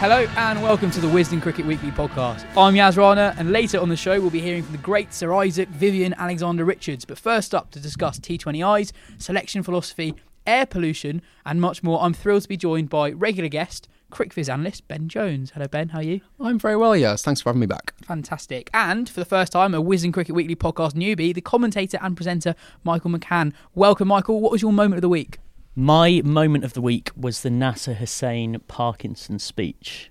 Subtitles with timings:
[0.00, 2.46] Hello and welcome to the Wisden Cricket Weekly podcast.
[2.56, 5.30] I'm Yas Rana, and later on the show we'll be hearing from the great Sir
[5.34, 7.04] Isaac Vivian Alexander Richards.
[7.04, 10.14] But first up to discuss T20Is, selection philosophy,
[10.46, 14.88] air pollution, and much more, I'm thrilled to be joined by regular guest, CricViz analyst
[14.88, 15.50] Ben Jones.
[15.50, 16.22] Hello Ben, how are you?
[16.40, 17.22] I'm very well, yes.
[17.22, 17.92] Thanks for having me back.
[18.02, 18.70] Fantastic.
[18.72, 22.54] And for the first time, a Wisden Cricket Weekly podcast newbie, the commentator and presenter
[22.84, 23.52] Michael McCann.
[23.74, 24.40] Welcome, Michael.
[24.40, 25.40] What was your moment of the week?
[25.76, 30.10] My moment of the week was the Nasser Hussain Parkinson speech.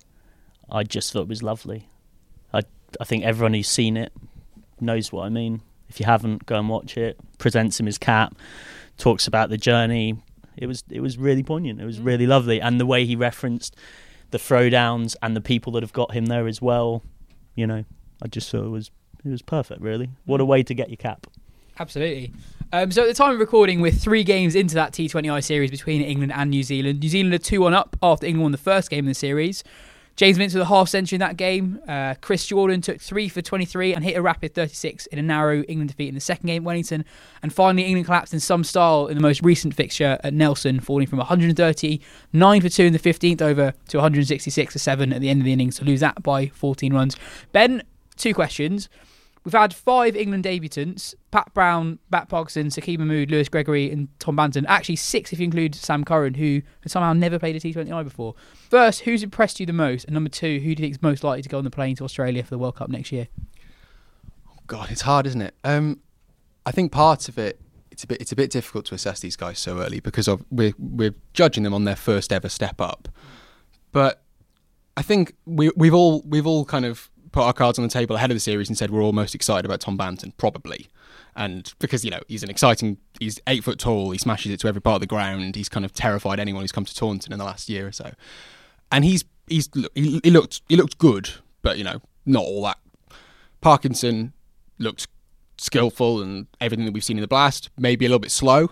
[0.71, 1.89] I just thought it was lovely.
[2.53, 2.61] I
[2.99, 4.13] I think everyone who's seen it
[4.79, 5.61] knows what I mean.
[5.89, 7.19] If you haven't, go and watch it.
[7.39, 8.35] Presents him his cap,
[8.97, 10.15] talks about the journey.
[10.55, 11.81] It was it was really poignant.
[11.81, 12.05] It was mm.
[12.05, 13.75] really lovely, and the way he referenced
[14.31, 17.03] the throwdowns and the people that have got him there as well.
[17.55, 17.83] You know,
[18.21, 18.91] I just thought it was
[19.25, 19.81] it was perfect.
[19.81, 20.47] Really, what a mm.
[20.47, 21.27] way to get your cap.
[21.77, 22.33] Absolutely.
[22.71, 26.03] Um, so at the time of recording, we're three games into that T20I series between
[26.03, 26.99] England and New Zealand.
[26.99, 29.63] New Zealand are 2 1 up after England won the first game in the series.
[30.15, 31.79] James Vince with a half century in that game.
[31.87, 35.61] Uh, Chris Jordan took 3 for 23 and hit a rapid 36 in a narrow
[35.63, 37.05] England defeat in the second game at Wellington.
[37.41, 41.07] And finally, England collapsed in some style in the most recent fixture at Nelson, falling
[41.07, 45.41] from 139 for 2 in the 15th over to 166 for 7 at the end
[45.41, 47.15] of the innings to lose that by 14 runs.
[47.51, 47.81] Ben,
[48.17, 48.89] two questions.
[49.49, 54.37] We've had five England debutants Pat Brown, Matt Parkinson, Saqib Mahmood, Lewis Gregory, and Tom
[54.37, 54.63] Banton.
[54.67, 58.35] Actually, six if you include Sam Curran, who has somehow never played a T20I before.
[58.69, 60.05] First, who's impressed you the most?
[60.05, 61.95] And number two, who do you think is most likely to go on the plane
[61.95, 63.27] to Australia for the World Cup next year?
[64.47, 65.55] Oh God, it's hard, isn't it?
[65.63, 66.01] Um,
[66.67, 69.35] I think part of it, it's a bit, it's a bit difficult to assess these
[69.35, 73.09] guys so early because of we're we're judging them on their first ever step up.
[73.93, 74.21] But
[74.95, 78.15] I think we we've all we've all kind of put our cards on the table
[78.15, 80.87] ahead of the series and said we're all most excited about Tom Banton, probably.
[81.35, 84.67] And because, you know, he's an exciting, he's eight foot tall, he smashes it to
[84.67, 87.39] every part of the ground, he's kind of terrified anyone who's come to Taunton in
[87.39, 88.11] the last year or so.
[88.91, 91.29] And he's, he's, he, he looked, he looked good,
[91.61, 92.77] but, you know, not all that.
[93.61, 94.33] Parkinson
[94.77, 95.07] looked
[95.57, 98.69] skillful and everything that we've seen in the blast, maybe a little bit slow,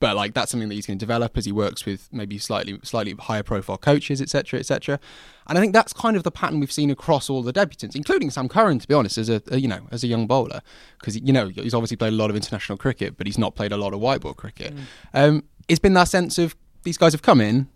[0.00, 2.78] but like that's something that he's going to develop as he works with maybe slightly
[2.82, 5.00] slightly higher profile coaches, etc., etc.
[5.46, 8.30] And I think that's kind of the pattern we've seen across all the debutants, including
[8.30, 10.60] Sam Curran, to be honest, as a, a you know as a young bowler,
[10.98, 13.72] because you know he's obviously played a lot of international cricket, but he's not played
[13.72, 14.74] a lot of white ball cricket.
[14.74, 14.82] Mm.
[15.14, 16.54] Um, it's been that sense of
[16.84, 17.68] these guys have come in.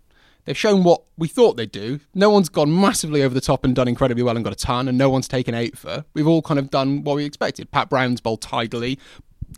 [0.45, 2.01] They've shown what we thought they'd do.
[2.13, 4.87] No one's gone massively over the top and done incredibly well and got a ton,
[4.87, 6.03] and no one's taken eight for.
[6.13, 7.71] We've all kind of done what we expected.
[7.71, 8.99] Pat Brown's bowled tidily,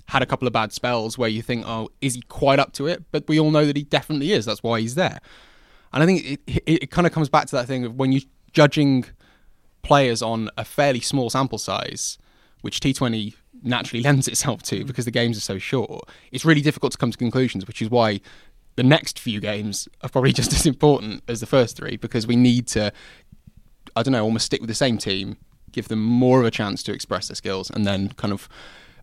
[0.08, 2.88] had a couple of bad spells where you think, oh, is he quite up to
[2.88, 3.04] it?
[3.12, 4.46] But we all know that he definitely is.
[4.46, 5.20] That's why he's there.
[5.94, 8.12] And I think it, it, it kind of comes back to that thing of when
[8.12, 9.06] you're judging
[9.82, 12.18] players on a fairly small sample size,
[12.62, 14.88] which T20 naturally lends itself to mm.
[14.88, 17.90] because the games are so short, it's really difficult to come to conclusions, which is
[17.90, 18.20] why
[18.76, 22.36] the next few games are probably just as important as the first three because we
[22.36, 22.92] need to,
[23.96, 25.38] I don't know, almost stick with the same team,
[25.72, 28.50] give them more of a chance to express their skills, and then kind of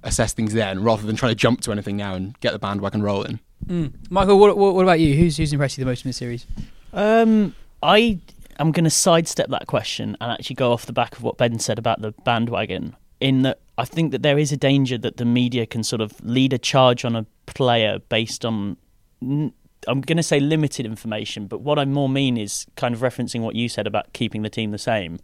[0.02, 3.02] assess things then rather than trying to jump to anything now and get the bandwagon
[3.02, 3.40] rolling.
[3.66, 3.92] Mm.
[4.10, 5.14] Michael, what, what, what, about you?
[5.14, 6.46] Who's who's impressed you the most in this series?
[6.92, 8.18] Um, I
[8.58, 11.58] I'm going to sidestep that question and actually go off the back of what Ben
[11.58, 12.96] said about the bandwagon.
[13.20, 16.12] In that, I think that there is a danger that the media can sort of
[16.24, 18.76] lead a charge on a player based on.
[19.20, 23.40] I'm going to say limited information, but what I more mean is kind of referencing
[23.40, 25.18] what you said about keeping the team the same.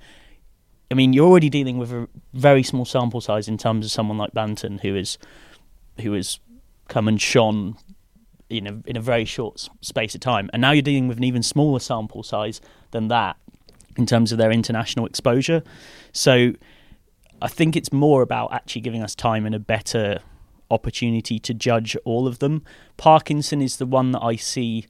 [0.91, 4.17] I mean, you're already dealing with a very small sample size in terms of someone
[4.17, 5.19] like Banton, who is
[6.01, 6.39] who has
[6.89, 7.77] come and shone
[8.49, 11.25] in a in a very short space of time, and now you're dealing with an
[11.25, 13.37] even smaller sample size than that
[13.97, 15.63] in terms of their international exposure.
[16.13, 16.53] So,
[17.43, 20.21] I think it's more about actually giving us time and a better
[20.71, 22.63] opportunity to judge all of them.
[22.97, 24.87] Parkinson is the one that I see.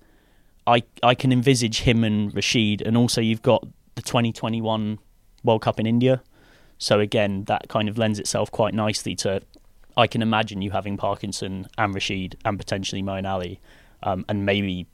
[0.65, 3.67] I I can envisage him and Rashid, and also you've got
[3.97, 5.01] the 2021
[5.49, 6.23] World Cup in India.
[6.79, 9.43] So again, that kind of lends itself quite nicely to.
[9.97, 13.61] I can imagine you having Parkinson and Rashid and potentially Moeen Ali,
[14.05, 14.87] um, and maybe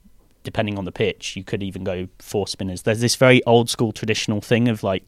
[0.43, 2.83] depending on the pitch, you could even go four spinners.
[2.83, 5.03] There's this very old school traditional thing of like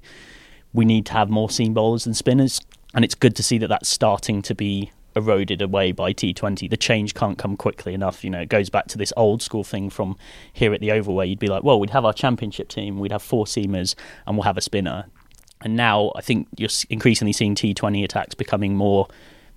[0.73, 2.59] we need to have more seam bowlers than spinners,
[2.93, 6.69] and it's good to see that that's starting to be eroded away by T20.
[6.69, 8.23] The change can't come quickly enough.
[8.23, 10.15] You know, it goes back to this old school thing from
[10.53, 13.11] here at the Oval where you'd be like, well, we'd have our championship team, we'd
[13.11, 13.95] have four seamers,
[14.27, 15.05] and we'll have a spinner.
[15.61, 19.07] And now I think you're increasingly seeing T20 attacks becoming more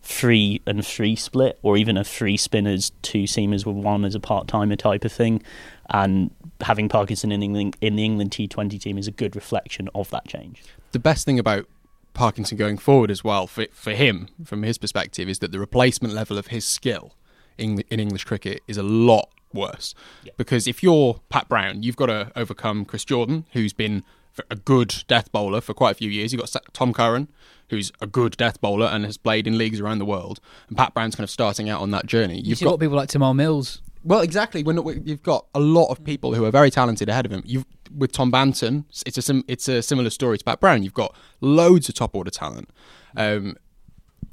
[0.03, 4.21] three and three split, or even a three spinners, two seamers with one as a
[4.21, 5.43] part timer type of thing.
[5.91, 6.31] And
[6.61, 10.27] having Parkinson in England in the England T20 team is a good reflection of that
[10.27, 10.63] change.
[10.93, 11.67] The best thing about
[12.15, 16.15] Parkinson going forward as well for for him from his perspective is that the replacement
[16.15, 17.15] level of his skill
[17.59, 20.33] in, in English cricket is a lot worse yeah.
[20.37, 24.05] because if you're Pat Brown, you've got to overcome Chris Jordan, who's been
[24.51, 26.33] a good death bowler for quite a few years.
[26.33, 27.29] You've got Tom Curran,
[27.69, 30.41] who's a good death bowler and has played in leagues around the world.
[30.69, 32.41] And Pat Brown's kind of starting out on that journey.
[32.41, 33.83] You've you got people like Tymal Mills.
[34.03, 34.63] Well, exactly.
[34.63, 37.43] When you've got a lot of people who are very talented ahead of him.
[37.45, 37.67] You've
[37.97, 40.83] with Tom Banton, it's a sim, it's a similar story to Pat Brown.
[40.83, 42.71] You've got loads of top order talent.
[43.17, 43.57] Um,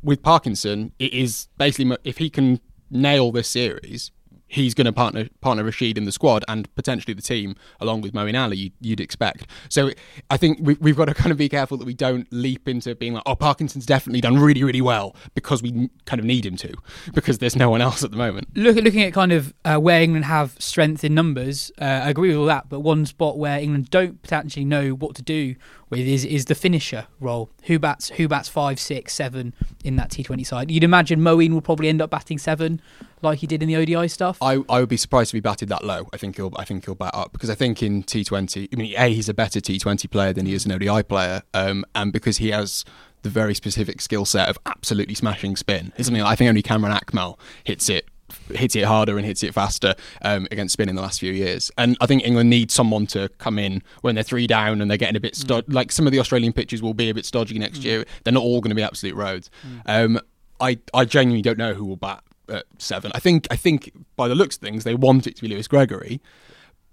[0.04, 2.60] with Parkinson, it is basically if he can
[2.90, 4.12] nail this series,
[4.48, 8.14] he's going to partner partner Rashid in the squad and potentially the team along with
[8.14, 8.74] Moeen Ali.
[8.80, 9.48] You, would expect.
[9.70, 9.92] So
[10.30, 12.96] I think we, we've got to kind of be careful that we don't leap into
[12.96, 16.56] being like, oh, Parkinson's definitely done really really well because we kind of need him
[16.58, 16.74] to
[17.14, 18.48] because there's no one else at the moment.
[18.56, 22.30] Look, looking at kind of uh, where England have strength in numbers, uh, I agree
[22.30, 22.70] with all that.
[22.70, 25.56] But one spot where England don't potentially know what to do
[25.90, 27.50] with is is the finisher role.
[27.64, 29.54] Who bats who bats five, six, seven
[29.84, 30.72] in that T Twenty side?
[30.72, 32.82] You'd imagine Moeen will probably end up batting seven,
[33.22, 34.38] like he did in the ODI stuff.
[34.42, 36.08] I, I would be surprised if he batted that low.
[36.14, 38.76] I think he'll I think he'll bat up because I think in T Twenty, I
[38.76, 41.86] mean, a he's a better T Twenty player than he is an ODI player, um,
[41.96, 42.86] and because he has
[43.24, 45.92] the very specific skill set of absolutely smashing spin.
[45.98, 48.10] It's something I think only Kamran Akmal hits it
[48.54, 51.72] hits it harder and hits it faster um, against spin in the last few years.
[51.78, 54.98] And I think England needs someone to come in when they're three down and they're
[54.98, 55.74] getting a bit mm.
[55.74, 57.86] like some of the Australian pitches will be a bit stodgy next mm.
[57.86, 58.06] year.
[58.24, 59.50] They're not all going to be absolute roads.
[59.66, 59.82] Mm.
[59.86, 60.20] Um,
[60.60, 63.12] I I genuinely don't know who will bat at seven.
[63.14, 65.68] I think I think by the looks of things they want it to be Lewis
[65.68, 66.22] Gregory,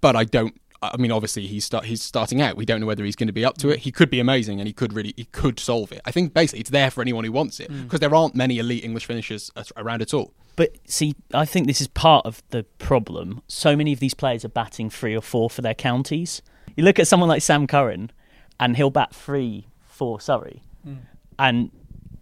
[0.01, 0.55] but I don't
[0.93, 2.57] I mean, obviously he's start, he's starting out.
[2.57, 3.79] We don't know whether he's going to be up to it.
[3.79, 6.01] He could be amazing, and he could really he could solve it.
[6.05, 8.01] I think basically it's there for anyone who wants it because mm.
[8.01, 10.33] there aren't many elite English finishers around at all.
[10.55, 13.41] But see, I think this is part of the problem.
[13.47, 16.41] So many of these players are batting three or four for their counties.
[16.75, 18.11] You look at someone like Sam Curran,
[18.59, 20.99] and he'll bat three for Surrey, mm.
[21.39, 21.71] and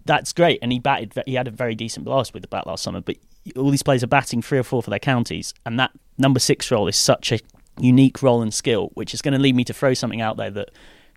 [0.05, 0.59] that's great.
[0.61, 1.13] And he batted.
[1.25, 3.01] He had a very decent blast with the bat last summer.
[3.01, 3.17] But
[3.55, 6.71] all these players are batting three or four for their counties, and that number six
[6.71, 7.39] role is such a
[7.79, 10.51] unique role and skill, which is going to lead me to throw something out there
[10.51, 10.69] that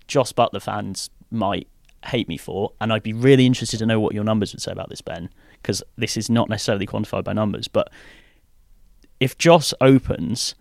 [0.07, 1.67] Jos Buttler fans might
[2.05, 4.71] hate me for, and I'd be really interested to know what your numbers would say
[4.71, 5.29] about this, Ben,
[5.61, 7.67] because this is not necessarily quantified by numbers.
[7.67, 7.91] But
[9.19, 10.55] if Jos opens,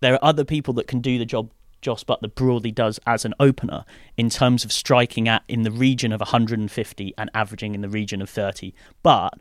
[0.00, 1.50] there are other people that can do the job
[1.82, 3.84] Jos Buttler broadly does as an opener
[4.16, 8.20] in terms of striking at in the region of 150 and averaging in the region
[8.20, 8.72] of 30.
[9.02, 9.34] But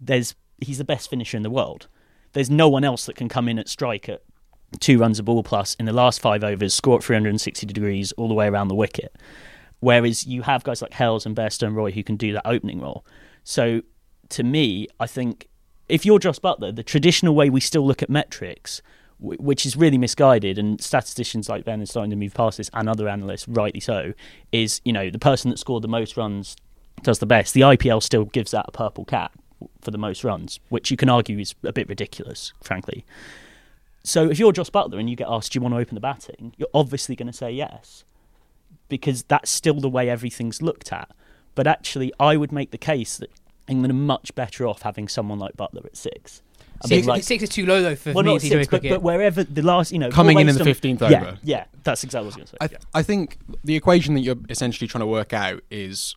[0.00, 1.88] there's he's the best finisher in the world.
[2.32, 4.22] There's no one else that can come in at strike at
[4.80, 8.28] two runs a ball plus in the last five overs, score at 360 degrees all
[8.28, 9.16] the way around the wicket.
[9.80, 13.04] Whereas you have guys like Hales and Bairstow Roy who can do that opening role.
[13.44, 13.82] So
[14.30, 15.48] to me, I think
[15.88, 18.82] if you're Jos Buttler, the traditional way we still look at metrics,
[19.18, 22.88] which is really misguided, and statisticians like Ben are starting to move past this, and
[22.88, 24.12] other analysts, rightly so,
[24.52, 26.56] is you know the person that scored the most runs
[27.02, 27.54] does the best.
[27.54, 29.38] The IPL still gives that a purple cap
[29.80, 33.04] for the most runs, which you can argue is a bit ridiculous, frankly.
[34.04, 36.00] So if you're Jos Buttler and you get asked, do you want to open the
[36.00, 36.54] batting?
[36.56, 38.04] You're obviously going to say yes,
[38.88, 41.10] because that's still the way everything's looked at.
[41.54, 43.30] But actually, I would make the case that
[43.68, 46.42] England are much better off having someone like Buttler at six.
[46.84, 48.54] I mean, Six, like, six is too low though for well, me not in six,
[48.54, 48.90] T20 but, cricket.
[48.90, 51.38] but wherever the last, you know, Coming in in the 15th yeah, over.
[51.42, 52.86] Yeah, that's exactly what I was going I, to say.
[52.92, 56.14] I think the equation that you're essentially trying to work out is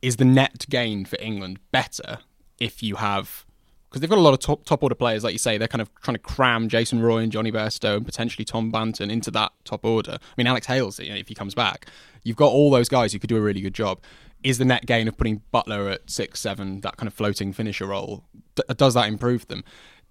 [0.00, 2.18] is the net gain for England better
[2.62, 3.44] if you have
[3.90, 5.82] because they've got a lot of top top order players, like you say, they're kind
[5.82, 9.52] of trying to cram Jason Roy and Jonny Bairstow and potentially Tom Banton into that
[9.64, 10.12] top order.
[10.12, 11.86] I mean, Alex Hales, you know, if he comes back,
[12.22, 14.00] you've got all those guys who could do a really good job.
[14.42, 17.86] Is the net gain of putting Buttler at six, seven, that kind of floating finisher
[17.86, 19.62] role, d- uh, does that improve them?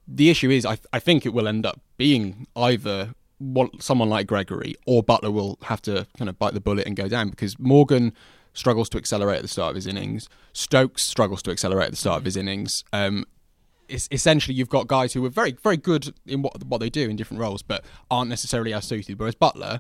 [0.07, 3.15] The issue is, I, I think it will end up being either
[3.79, 7.07] someone like Gregory or Buttler will have to kind of bite the bullet and go
[7.07, 8.13] down because Morgan
[8.53, 10.29] struggles to accelerate at the start of his innings.
[10.53, 12.83] Stokes struggles to accelerate at the start of his innings.
[12.91, 13.25] Um,
[14.11, 17.15] essentially you've got guys who are very very good in what what they do in
[17.15, 19.19] different roles, but aren't necessarily as suited.
[19.19, 19.79] Whereas Buttler,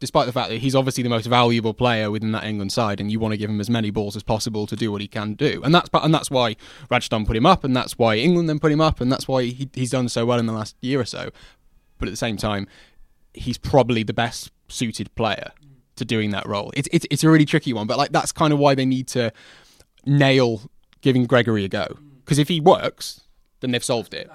[0.00, 3.10] despite the fact that he's obviously the most valuable player within that England side, and
[3.10, 5.34] you want to give him as many balls as possible to do what he can
[5.34, 6.56] do, and that's and that's why
[6.90, 9.44] Rajasthan put him up, and that's why England then put him up, and that's why
[9.44, 11.30] he, he's done so well in the last year or so.
[11.98, 12.68] But at the same time,
[13.34, 15.52] he's probably the best suited player
[15.98, 16.72] to doing that role.
[16.74, 19.08] It's it's it's a really tricky one, but like that's kind of why they need
[19.08, 19.32] to
[20.06, 20.62] nail
[21.00, 21.86] giving Gregory a go
[22.24, 23.22] because if he works,
[23.60, 24.30] then they've solved it.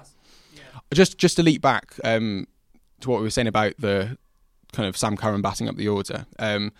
[0.92, 2.46] Just just to leap back um,
[3.00, 4.18] to what we were saying about the
[4.72, 6.26] kind of Sam Curran batting up the order.
[6.38, 6.72] Um,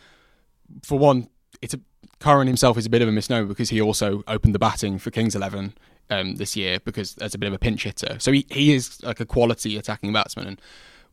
[0.82, 1.28] for one,
[1.62, 1.80] it's a
[2.18, 5.10] Curran himself is a bit of a misnomer because he also opened the batting for
[5.10, 5.74] Kings Eleven
[6.10, 8.16] um, this year because as a bit of a pinch hitter.
[8.18, 10.60] So he, he is like a quality attacking batsman, and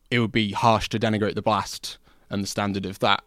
[0.10, 1.98] it would be harsh to denigrate the blast
[2.30, 3.24] and the standard of that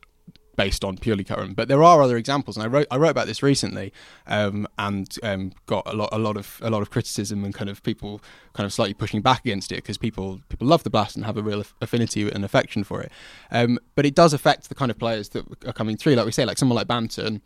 [0.57, 1.55] based on purely Curran.
[1.55, 3.93] But there are other examples, and I wrote I wrote about this recently,
[4.27, 7.71] um, and um, got a lot a lot of a lot of criticism and kind
[7.71, 8.21] of people
[8.53, 11.37] kind of slightly pushing back against it because people people love the blast and have
[11.37, 13.11] a real aff- affinity and affection for it.
[13.51, 16.15] Um, but it does affect the kind of players that are coming through.
[16.15, 17.41] Like we say, like someone like Banton,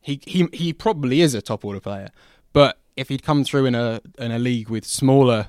[0.00, 2.08] he he he probably is a top order player,
[2.52, 5.48] but if he'd come through in a in a league with smaller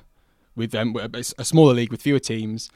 [0.56, 2.70] with um, a smaller league with fewer teams,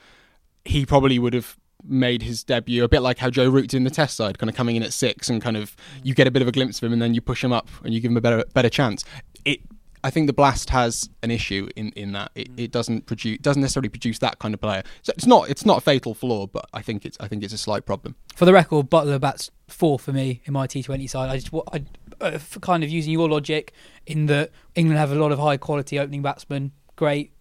[0.64, 3.84] he probably would have made his debut a bit like how Joe Root did in
[3.84, 6.30] the Test side, kind of coming in at six and kind of you get a
[6.30, 8.10] bit of a glimpse of him and then you push him up and you give
[8.10, 9.04] him a better better chance.
[9.44, 9.60] It.
[10.04, 13.60] I think the Blast has an issue in, in that it, it doesn't produce doesn't
[13.60, 14.84] necessarily produce that kind of player.
[15.02, 17.52] So it's not it's not a fatal flaw, but I think it's I think it's
[17.52, 18.14] a slight problem.
[18.36, 21.30] For the record, Buttler bats four for me in my T20 side.
[21.30, 21.84] I just wa- I,
[22.20, 23.72] uh, for kind of using your logic
[24.06, 26.72] in that England have a lot of high quality opening batsmen.
[26.94, 27.32] Great,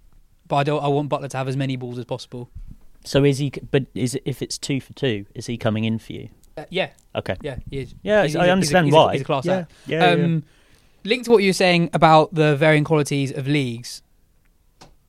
[0.48, 0.84] but I don't.
[0.84, 2.50] I want Buttler to have as many balls as possible.
[3.08, 3.52] So is he?
[3.72, 6.30] But is it, if it's two for two, is he coming in for you?
[6.58, 7.36] Uh, yeah, Okay.
[7.42, 7.94] yeah, he is.
[8.04, 9.12] Yeah, He's- I a- he's a- understand he's a- why.
[9.14, 9.72] he's a class yeah, act.
[9.86, 10.44] yeah, yeah, um,
[11.04, 14.02] Linked to what you were saying about the varying qualities of leagues,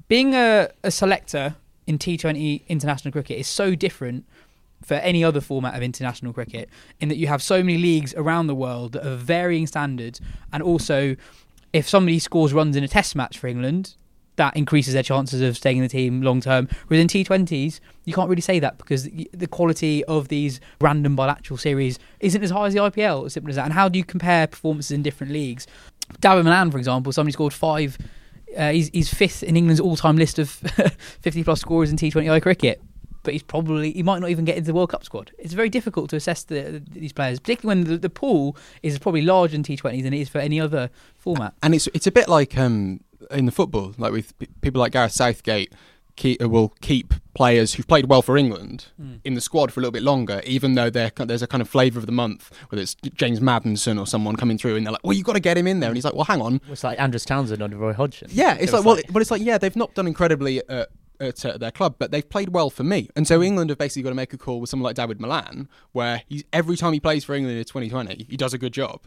[0.06, 4.24] being a, a selector in T20 international cricket is so different
[4.82, 6.68] for any other format of international cricket
[7.00, 10.20] in that you have so many leagues around the world that are varying standards
[10.52, 11.16] and also
[11.72, 13.96] if somebody scores runs in a test match for England
[14.38, 16.68] that increases their chances of staying in the team long term.
[16.86, 21.58] Whereas in T20s, you can't really say that because the quality of these random bilateral
[21.58, 23.66] series isn't as high as the IPL, as simple as that.
[23.66, 25.66] And how do you compare performances in different leagues?
[26.20, 27.98] Dawid Malan, for example, somebody scored five.
[28.56, 30.48] Uh, he's, he's fifth in England's all-time list of
[31.20, 32.80] 50 plus scorers in T20I cricket,
[33.22, 35.32] but he's probably he might not even get into the World Cup squad.
[35.38, 39.22] It's very difficult to assess the, these players, particularly when the, the pool is probably
[39.22, 41.52] larger in T20s than it is for any other format.
[41.62, 43.00] and it's it's a bit like um,
[43.30, 45.72] in the football, like with p- people like Gareth Southgate,
[46.16, 48.86] keep, uh, will keep players who've played well for England
[49.24, 51.68] in the squad for a little bit longer, even though they're, there's a kind of
[51.68, 55.04] flavour of the month, whether it's James Maddison or someone coming through, and they're like,
[55.04, 56.82] "Well, you've got to get him in there," and he's like, "Well, hang on, It's
[56.82, 58.28] like Andros Townsend under Roy Hodgson.
[58.32, 60.88] yeah." It's So like, well, but it's like, yeah, they've not done incredibly at,
[61.20, 64.02] at uh, their club, but they've played well for me, and so England have basically
[64.02, 66.98] got to make a call with someone like Dawid Malan, where he's every time he
[67.00, 69.02] plays for England in 2020, he does a good job.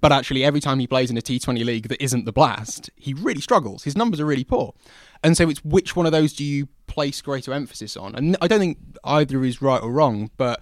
[0.00, 3.14] But actually, every time he plays in a T20 league that isn't the Blast, he
[3.14, 3.84] really struggles.
[3.84, 4.74] His numbers are really poor.
[5.22, 8.14] And so it's which one of those do you place greater emphasis on?
[8.14, 10.60] And I don't think either is right or wrong, but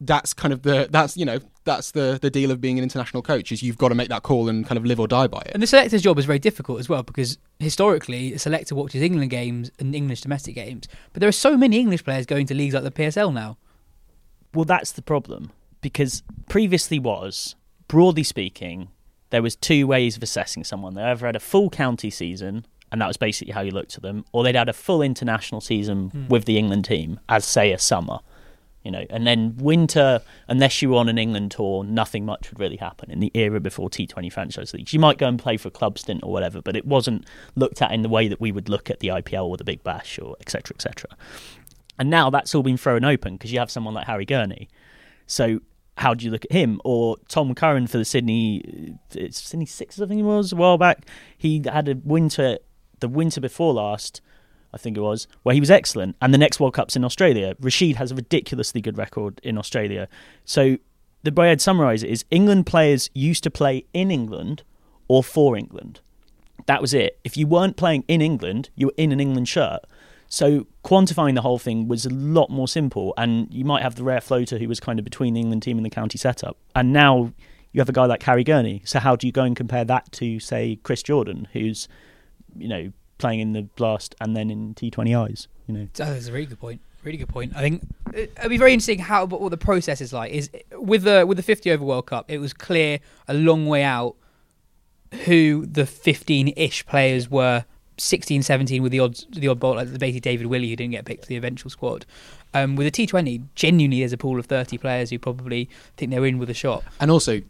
[0.00, 3.22] that's kind of the that's you know that's the the deal of being an international
[3.22, 5.40] coach is you've got to make that call and kind of live or die by
[5.40, 5.52] it.
[5.54, 9.30] And the selector's job is very difficult as well because historically, a selector watches England
[9.30, 10.88] games and English domestic games.
[11.12, 13.56] But there are so many English players going to leagues like the PSL now.
[14.52, 15.50] Well, that's the problem
[15.80, 17.56] because previously was
[17.88, 18.88] broadly speaking,
[19.30, 20.94] there was two ways of assessing someone.
[20.94, 24.02] They either had a full county season, and that was basically how you looked at
[24.02, 26.28] them, or they'd had a full international season hmm.
[26.28, 28.20] with the England team, as say a summer.
[28.84, 32.60] You know, and then winter, unless you were on an England tour, nothing much would
[32.60, 34.92] really happen in the era before T20 franchise leagues.
[34.92, 37.26] You might go and play for a club stint or whatever, but it wasn't
[37.56, 39.82] looked at in the way that we would look at the IPL or the Big
[39.82, 41.08] Bash or et cetera, et cetera.
[41.98, 44.68] And now that's all been thrown open because you have someone like Harry Gurney.
[45.26, 45.60] So
[45.98, 49.66] how do you look at him or Tom Curran for the Sydney uh, it's Sydney
[49.66, 51.06] Sixers I think it was a while back?
[51.36, 52.58] He had a winter
[53.00, 54.20] the winter before last,
[54.72, 57.54] I think it was, where he was excellent, and the next World Cup's in Australia.
[57.60, 60.08] Rashid has a ridiculously good record in Australia.
[60.44, 60.78] So
[61.22, 64.62] the way I'd summarise it is England players used to play in England
[65.08, 66.00] or for England.
[66.66, 67.18] That was it.
[67.24, 69.80] If you weren't playing in England, you were in an England shirt.
[70.34, 74.02] So quantifying the whole thing was a lot more simple, and you might have the
[74.02, 76.56] rare floater who was kind of between the England team and the county setup.
[76.74, 77.32] And now
[77.70, 78.82] you have a guy like Harry Gurney.
[78.84, 81.86] So how do you go and compare that to, say, Chris Jordan, who's,
[82.56, 85.46] you know, playing in the Blast and then in T20Is?
[85.68, 86.80] You know, oh, that's a really good point.
[87.04, 87.52] Really good point.
[87.54, 90.32] I think uh, it'd be very interesting how what the process is like.
[90.32, 92.98] Is with the with the 50 over World Cup, it was clear
[93.28, 94.16] a long way out
[95.26, 100.20] who the 15-ish players were 16, 17 with the odds, the odd bolt, like basically
[100.20, 102.06] David Willey who didn't get picked for the eventual squad.
[102.52, 106.26] Um, with a T20, genuinely there's a pool of 30 players who probably think they're
[106.26, 106.84] in with a shot.
[107.00, 107.42] And also,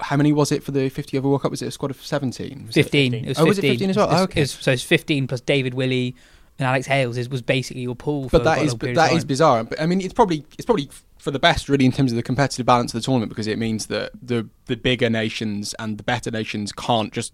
[0.00, 1.50] how many was it for the 50 over World Cup?
[1.50, 2.66] Was it a squad of 17?
[2.66, 3.14] Was 15.
[3.14, 3.44] It, it was 15.
[3.44, 4.08] Oh, was it 15 as well?
[4.10, 4.40] Oh, okay.
[4.40, 6.14] It was, so it's 15 plus David Willey
[6.58, 8.28] and Alex Hales is, was basically your pool.
[8.30, 9.64] but that is that is bizarre.
[9.64, 12.22] But I mean, it's probably it's probably for the best, really, in terms of the
[12.22, 16.02] competitive balance of the tournament, because it means that the the bigger nations and the
[16.04, 17.32] better nations can't just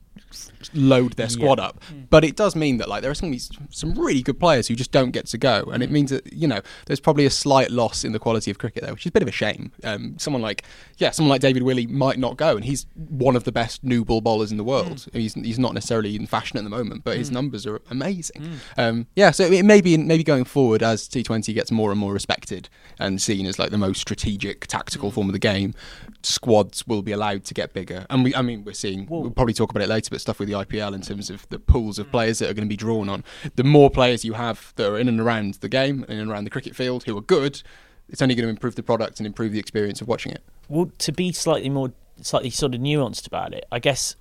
[0.72, 1.66] load their squad yeah.
[1.66, 1.84] up.
[1.92, 2.06] Mm.
[2.10, 3.36] But it does mean that like there are some
[3.70, 5.84] some really good players who just don't get to go, and mm.
[5.84, 8.82] it means that you know there's probably a slight loss in the quality of cricket
[8.82, 9.70] there, which is a bit of a shame.
[9.84, 10.64] Um, someone like
[10.96, 14.04] yeah, someone like David Willey might not go, and he's one of the best new
[14.04, 14.98] ball bowlers in the world.
[14.98, 15.14] Mm.
[15.14, 17.34] He's he's not necessarily in fashion at the moment, but his mm.
[17.34, 18.42] numbers are amazing.
[18.42, 18.58] Mm.
[18.78, 22.14] Um, yeah, so it may be maybe going forward as T20 gets more and more
[22.14, 25.74] respected and seen as like the most strategic tactical form of the game,
[26.22, 28.06] squads will be allowed to get bigger.
[28.10, 29.06] And we, I mean, we're seeing.
[29.06, 31.58] We'll probably talk about it later, but stuff with the IPL in terms of the
[31.58, 33.24] pools of players that are going to be drawn on.
[33.56, 36.44] The more players you have that are in and around the game, in and around
[36.44, 37.62] the cricket field, who are good,
[38.08, 40.42] it's only going to improve the product and improve the experience of watching it.
[40.68, 44.16] Well, to be slightly more, slightly sort of nuanced about it, I guess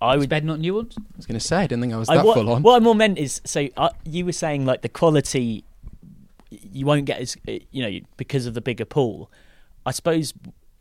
[0.00, 0.28] I would.
[0.28, 0.98] Bed not nuanced.
[0.98, 2.62] I was going to say, I didn't think I was that I, what, full on.
[2.62, 5.64] What I more meant is, so uh, you were saying like the quality,
[6.50, 9.30] you won't get as you know because of the bigger pool.
[9.84, 10.34] I suppose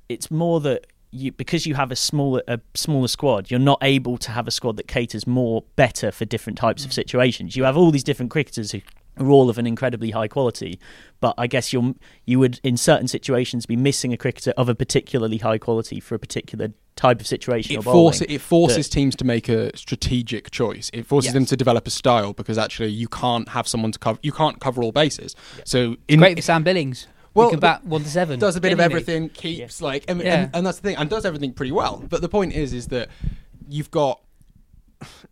[0.10, 4.18] it's more that you because you have a smaller a smaller squad, you're not able
[4.18, 6.86] to have a squad that caters more better for different types mm.
[6.86, 7.56] of situations.
[7.56, 8.82] You have all these different cricketers who
[9.18, 10.80] are all of an incredibly high quality,
[11.22, 11.94] but I guess you're
[12.26, 16.16] you would in certain situations be missing a cricketer of a particularly high quality for
[16.16, 17.78] a particular type of situation.
[17.78, 20.90] It, force, it forces that, teams to make a strategic choice.
[20.94, 21.34] It forces yes.
[21.34, 24.20] them to develop a style because actually you can't have someone to cover.
[24.22, 25.36] You can't cover all bases.
[25.58, 25.64] Yeah.
[25.66, 27.08] So in, great for Sam Billings.
[27.36, 28.40] Well, can bat one to seven.
[28.40, 29.86] Does a bit of everything, keeps yeah.
[29.86, 30.44] like, and, yeah.
[30.44, 32.04] and, and that's the thing, and does everything pretty well.
[32.10, 33.10] But the point is, is that
[33.68, 34.22] you've got,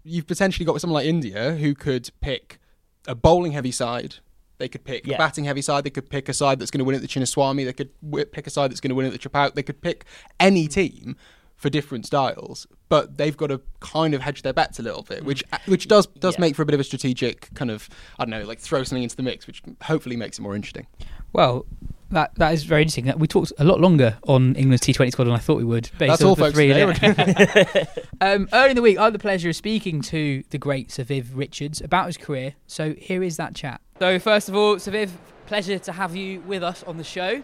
[0.04, 2.60] you've potentially got someone like India who could pick
[3.08, 4.16] a bowling heavy side.
[4.58, 5.16] They could pick yeah.
[5.16, 5.84] a batting heavy side.
[5.84, 7.66] They could pick a side that's going to win at the Chinnaswamy.
[7.66, 7.92] They could
[8.32, 9.56] pick a side that's going to win at the Chepauk.
[9.56, 10.06] They could pick
[10.40, 10.74] any mm.
[10.74, 11.16] team
[11.56, 15.22] for different styles, but they've got to kind of hedge their bets a little bit,
[15.22, 15.26] mm.
[15.26, 16.42] which uh, which does does yeah.
[16.42, 17.90] make for a bit of a strategic kind of
[18.20, 20.88] I don't know, like throw something into the mix, which hopefully makes it more interesting.
[21.32, 21.66] Well,
[22.14, 23.12] that that is very interesting.
[23.18, 25.90] We talked a lot longer on England's T20 squad than I thought we would.
[25.98, 26.56] That's all, folks.
[26.56, 26.72] Three
[28.22, 31.04] um, early in the week, I had the pleasure of speaking to the great Sir
[31.04, 32.56] Viv Richards about his career.
[32.68, 33.82] So here is that chat.
[34.00, 35.12] So first of all, Sir Viv,
[35.46, 37.44] pleasure to have you with us on the show.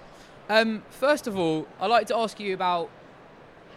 [0.49, 2.89] Um, first of all, I'd like to ask you about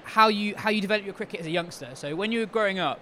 [0.04, 1.90] how you how you developed your cricket as a youngster.
[1.94, 3.00] So when you were growing up,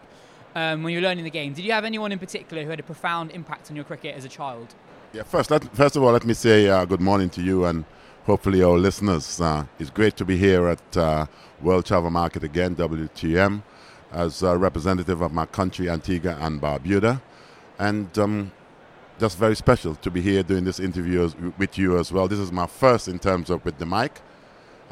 [0.55, 2.81] um, when you were learning the game, did you have anyone in particular who had
[2.81, 4.74] a profound impact on your cricket as a child?
[5.12, 7.85] Yeah, first, let, first of all, let me say uh, good morning to you and
[8.27, 9.40] hopefully our listeners.
[9.40, 11.27] Uh, it's great to be here at uh,
[11.61, 13.61] World Travel Market again, WTM,
[14.12, 17.20] as a representative of my country, Antigua and Barbuda,
[17.81, 18.53] and um,
[19.18, 22.29] just very special to be here doing this interview with you as well.
[22.29, 24.20] This is my first in terms of with the mic.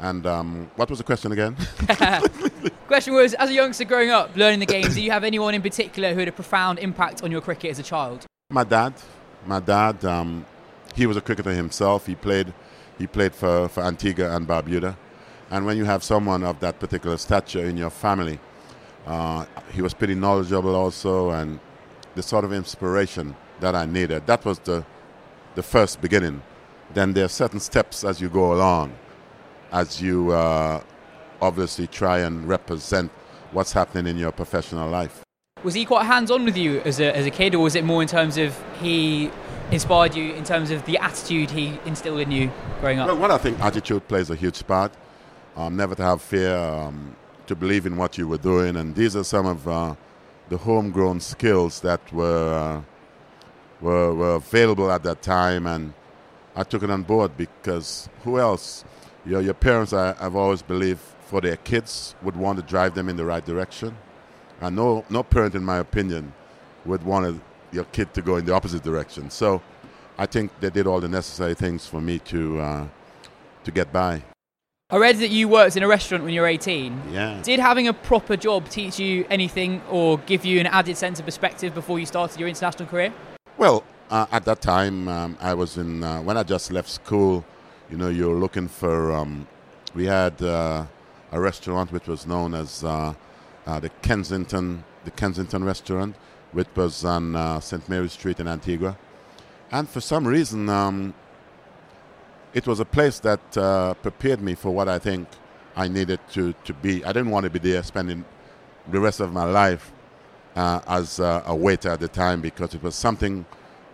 [0.01, 1.55] And um, what was the question again?
[2.87, 5.61] question was, as a youngster growing up, learning the game, do you have anyone in
[5.61, 8.25] particular who had a profound impact on your cricket as a child?
[8.49, 8.93] My dad.
[9.45, 10.45] My dad, um,
[10.95, 12.05] he was a cricketer himself.
[12.05, 12.53] He played,
[12.97, 14.95] he played for, for Antigua and Barbuda.
[15.51, 18.39] And when you have someone of that particular stature in your family,
[19.07, 21.59] uh, he was pretty knowledgeable also, and
[22.15, 24.27] the sort of inspiration that I needed.
[24.27, 24.85] That was the,
[25.55, 26.41] the first beginning.
[26.93, 28.93] Then there are certain steps as you go along
[29.71, 30.81] as you uh,
[31.41, 33.11] obviously try and represent
[33.51, 35.21] what's happening in your professional life.
[35.63, 37.83] Was he quite hands on with you as a, as a kid, or was it
[37.83, 39.29] more in terms of he
[39.71, 43.07] inspired you in terms of the attitude he instilled in you growing up?
[43.07, 44.91] Well, what I think attitude plays a huge part.
[45.55, 47.15] Um, never to have fear, um,
[47.47, 49.95] to believe in what you were doing, and these are some of uh,
[50.47, 52.81] the homegrown skills that were, uh,
[53.81, 55.93] were were available at that time, and
[56.55, 58.85] I took it on board because who else
[59.25, 62.95] your, your parents, I, I, have always believed, for their kids would want to drive
[62.95, 63.95] them in the right direction.
[64.61, 66.33] And no, no parent, in my opinion,
[66.85, 67.41] would want
[67.71, 69.29] your kid to go in the opposite direction.
[69.29, 69.61] So
[70.17, 72.87] I think they did all the necessary things for me to uh,
[73.63, 74.23] to get by.
[74.91, 77.01] I read that you worked in a restaurant when you were 18.
[77.11, 77.39] Yeah.
[77.43, 81.25] Did having a proper job teach you anything or give you an added sense of
[81.25, 83.13] perspective before you started your international career?
[83.57, 87.45] Well, uh, at that time, um, I was in uh, when I just left school.
[87.91, 89.13] You know, you're looking for.
[89.13, 89.47] Um,
[89.93, 90.85] we had uh,
[91.31, 92.83] a restaurant which was known as
[93.69, 96.15] uh, the Kensington, the Kensington restaurant,
[96.51, 97.87] which was on uh, St.
[97.87, 98.97] Mary Street in Antigua,
[99.71, 101.13] and for some reason, um,
[102.53, 105.27] it was a place that uh, prepared me for what I think
[105.75, 107.05] I needed to, to be.
[107.05, 108.25] I didn't want to be there spending
[108.91, 109.91] the rest of my life
[110.55, 113.45] uh, as a waiter at the time because it was something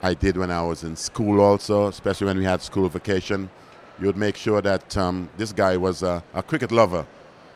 [0.02, 3.50] I did when I was in school also, especially when we had school vacation.
[4.00, 7.06] You would make sure that um, this guy was a, cricket lover,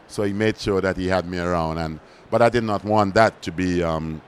[0.09, 1.77] so he made sure that he had me around.
[1.77, 4.21] And but I did not want that to be um,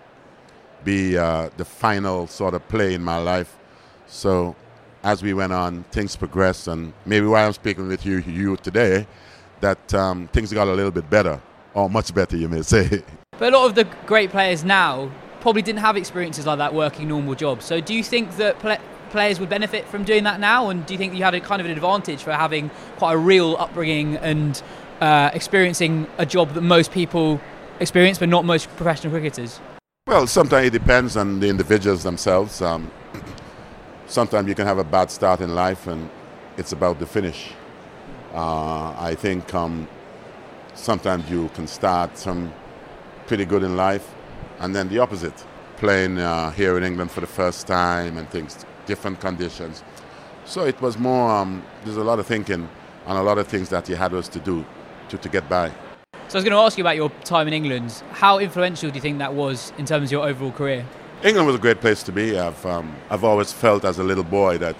[0.84, 3.58] be uh, the final sort of play in my life.
[4.08, 4.56] So
[5.04, 9.08] as we went on, things progressed, and maybe why I'm speaking with you, you today,
[9.60, 11.42] that um, things got a little bit better,
[11.74, 13.04] or much better, you may say.
[13.40, 17.08] But a lot of the great players now probably didn't have experiences like that working
[17.08, 17.66] normal jobs.
[17.66, 18.78] So do you think that pl-
[19.10, 20.70] players would benefit from doing that now?
[20.70, 23.18] And do you think you had a kind of an advantage for having quite a
[23.18, 24.62] real upbringing and
[25.02, 27.42] uh, experiencing a job that most people
[27.80, 29.60] experience, but not most professional cricketers?
[30.08, 32.62] Well, sometimes it depends on the individuals themselves.
[32.62, 32.92] Um,
[34.08, 36.10] sometimes you can have a bad start in life and
[36.58, 37.54] it's about the finish.
[38.34, 39.88] Uh, I think um,
[40.76, 42.54] sometimes you can start some
[43.26, 44.14] pretty good in life
[44.60, 45.46] and then the opposite.
[45.78, 49.84] Playing uh, here in England for the first time and things, different conditions.
[50.46, 52.70] So it was more, um, there's a lot of thinking
[53.08, 54.64] and a lot of things that you had us to do
[55.12, 55.70] to, to get by.
[56.28, 57.92] So I was going to ask you about your time in England.
[58.12, 60.86] How influential do you think that was in terms of your overall career?
[61.24, 62.40] England was a great place to be.
[62.40, 64.76] I've, um, I've always felt as a little boy that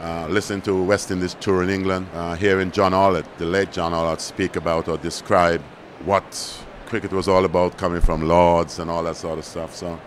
[0.00, 3.92] uh, listening to West Indies tour in England, uh, hearing John Arlott, the late John
[3.92, 5.60] Arlott, speak about or describe
[6.04, 9.74] what cricket was all about coming from Lords and all that sort of stuff.
[9.74, 10.00] So,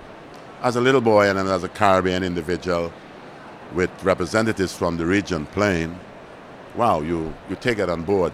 [0.62, 2.94] as a little boy and then as a Caribbean individual
[3.74, 6.00] with representatives from the region playing,
[6.76, 8.32] wow, you, you take it on board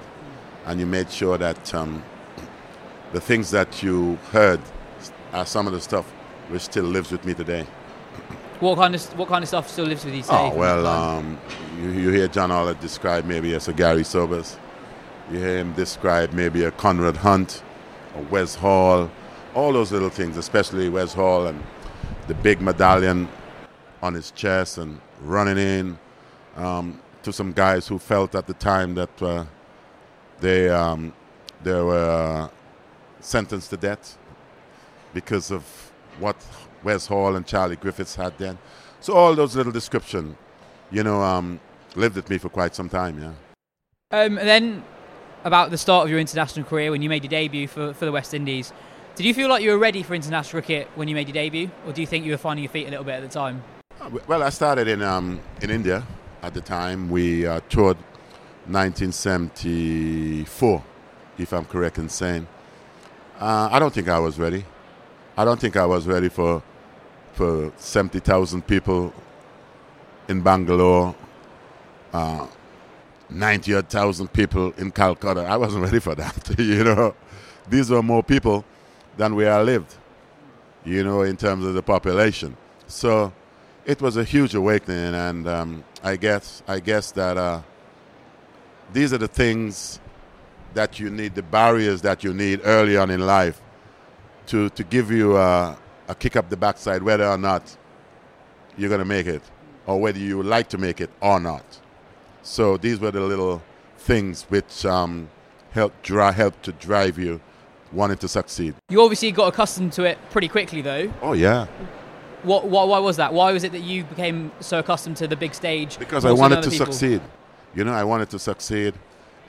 [0.68, 2.04] and you made sure that um,
[3.14, 4.60] the things that you heard
[5.34, 6.06] are some of the stuff
[6.50, 7.66] which still lives with me today.
[8.60, 10.50] What kind of what kind of stuff still lives with you today?
[10.52, 11.40] Oh well, um,
[11.80, 14.58] you, you, hear John Arlott described maybe as a Gary Sobers.
[15.32, 17.62] You hear him describe maybe a Conrad Hunte,
[18.16, 19.12] a Wes Hall,
[19.54, 21.64] all those little things, especially Wes Hall and
[22.28, 23.30] the big medallion
[24.02, 26.00] on his chest and running in
[26.56, 29.46] um, to some guys who felt at the time that uh,
[30.40, 31.14] they um,
[31.64, 32.50] they were
[33.20, 34.18] sentenced to death
[35.14, 35.64] because of
[36.20, 36.36] what
[36.84, 38.58] Wes Hall and Charlie Griffiths had then.
[39.00, 40.38] So all those little description,
[40.92, 41.60] you know, um,
[41.96, 43.34] lived with me for quite some time, yeah.
[44.12, 44.84] Um, and then
[45.44, 48.12] about the start of your international career when you made your debut for, for the
[48.12, 48.72] West Indies,
[49.16, 51.70] did you feel like you were ready for international cricket when you made your debut,
[51.86, 53.64] or do you think you were finding your feet a little bit at the time?
[54.00, 56.04] Uh, well, I started in um, in India
[56.44, 57.10] at the time.
[57.10, 57.98] We uh, toured
[58.68, 60.84] 1974,
[61.38, 62.48] if I'm correct in saying.
[63.40, 64.66] Uh, I don't think I was ready.
[65.38, 66.64] I don't think I was ready for
[67.34, 69.14] for 70,000 people
[70.28, 71.14] in Bangalore,
[72.12, 72.48] uh,
[73.30, 75.42] 90,000 people in Calcutta.
[75.42, 76.56] I wasn't ready for that.
[76.58, 77.14] you know,
[77.70, 78.66] these were more people
[79.18, 79.94] than where I lived.
[80.84, 82.58] You know, in terms of the population.
[82.88, 83.32] So
[83.86, 87.62] it was a huge awakening, and um, I guess I guess that uh,
[88.94, 90.00] these are the things
[90.74, 93.62] that you need, the barriers that you need early on in life
[94.48, 97.76] to, to give you a, a kick up the backside whether or not
[98.78, 99.42] you're going to make it
[99.86, 101.64] or whether you would like to make it or not.
[102.44, 103.62] So these were the little
[103.98, 105.30] things which um,
[105.72, 107.42] help, dra- help to drive you
[107.92, 108.76] wanting to succeed.
[108.90, 111.12] You obviously got accustomed to it pretty quickly, though.
[111.22, 111.68] Oh, yeah.
[112.44, 113.34] What, what, why was that?
[113.34, 115.98] Why was it that you became so accustomed to the big stage?
[115.98, 116.86] Because I wanted to people?
[116.86, 117.22] succeed.
[117.76, 118.96] You know, I wanted to succeed,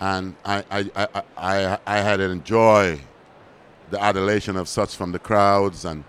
[0.00, 3.00] and I, I, I, I, I had to enjoy
[3.90, 6.04] the adulation of such from the crowds and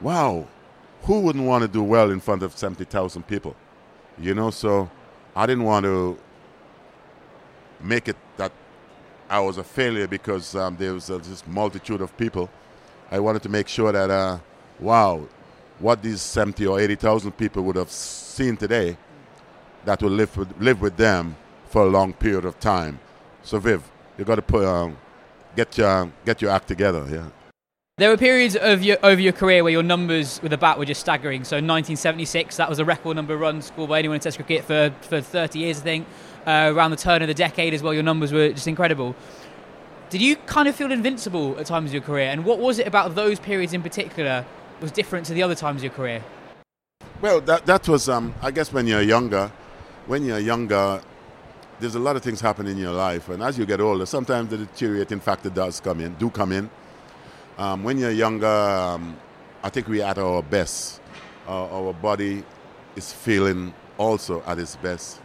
[0.00, 0.46] wow
[1.02, 3.54] who wouldn't want to do well in front of 70,000 people?
[4.18, 4.90] You know so
[5.36, 6.18] i didn't want to
[7.80, 8.50] make it that
[9.30, 12.50] i was a failure because um, there was uh, this multitude of people.
[13.10, 14.38] I wanted to make sure that uh,
[14.80, 15.26] wow
[15.78, 18.96] what these 70 or 80,000 people would have seen today
[19.84, 21.36] that will live with, live with them
[21.68, 22.98] for a long period of time
[23.42, 23.82] so viv
[24.18, 24.96] you got to put um,
[25.58, 27.06] get your get your act together.
[27.10, 27.28] Yeah.
[27.96, 30.84] There were periods of your over your career where your numbers with the bat were
[30.84, 31.44] just staggering.
[31.44, 34.64] So 1976, that was a record number of runs scored by anyone in Test cricket
[34.64, 36.06] for, for 30 years, I think.
[36.46, 39.16] Uh, around the turn of the decade as well, your numbers were just incredible.
[40.10, 42.30] Did you kind of feel invincible at times of your career?
[42.30, 44.46] And what was it about those periods in particular
[44.80, 46.22] was different to the other times of your career?
[47.20, 49.50] Well, that that was, um, I guess, when you're younger.
[50.06, 51.02] When you're younger,
[51.80, 54.50] there's a lot of things happen in your life, and as you get older, sometimes
[54.50, 56.68] the deteriorating factor does come in, do come in.
[57.56, 59.16] Um, when you're younger, um,
[59.62, 61.00] I think we're at our best.
[61.46, 62.44] Uh, our body
[62.96, 65.20] is feeling also at its best.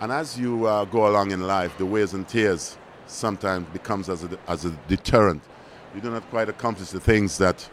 [0.00, 4.24] And as you uh, go along in life, the wears and tears sometimes becomes as
[4.24, 5.42] a, as a deterrent.
[5.94, 7.68] You do not quite accomplish the things that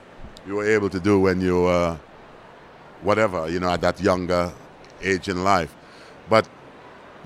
[0.45, 1.97] you were able to do when you uh,
[3.01, 4.51] whatever, you know, at that younger
[5.01, 5.73] age in life.
[6.29, 6.47] But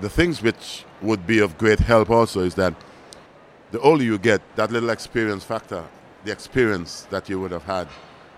[0.04, 2.74] the things which would be of great help also is that
[3.72, 5.82] the older you get, that little experience factor,
[6.24, 7.88] the experience that you would have had,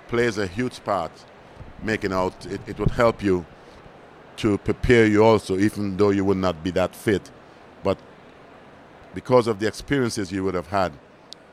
[0.06, 1.10] plays a huge part
[1.82, 2.46] making out.
[2.46, 3.44] It, it would help you
[4.36, 7.32] to prepare you also, even though you would not be that fit.
[7.82, 7.98] But
[9.12, 10.92] because of the experiences you would have had,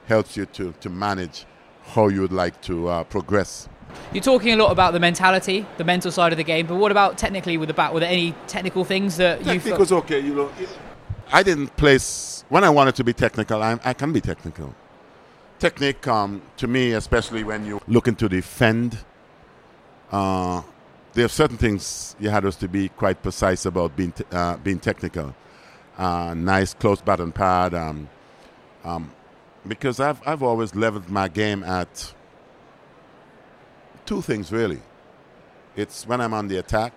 [0.06, 1.48] helps you to, to manage
[1.86, 3.68] how you would like to uh, progress.
[4.14, 6.92] You're talking a lot about the mentality, the mental side of the game, but what
[6.92, 7.94] about technically with the bat?
[7.94, 9.80] Were there any technical things that you felt?
[9.80, 10.52] was okay, you know.
[11.32, 13.64] I didn't place when I wanted to be technical.
[13.64, 14.76] I, I can be technical.
[15.58, 19.00] Technique, um, to me, especially when you're looking to defend,
[20.12, 20.62] uh,
[21.14, 24.58] there are certain things you had us to be quite precise about being t- uh,
[24.58, 25.34] being technical.
[25.98, 28.10] Uh, nice close bat and pad, um,
[28.84, 29.12] um,
[29.68, 32.14] because I've I've always leveled my game at
[34.06, 34.82] two things really.
[35.76, 36.94] It's when I'm on the attack,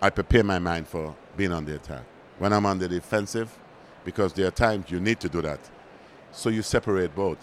[0.00, 2.02] I prepare my mind for being on the attack.
[2.38, 3.56] When I'm on the defensive,
[4.04, 5.60] because there are times you need to do that.
[6.32, 7.38] So you separate both.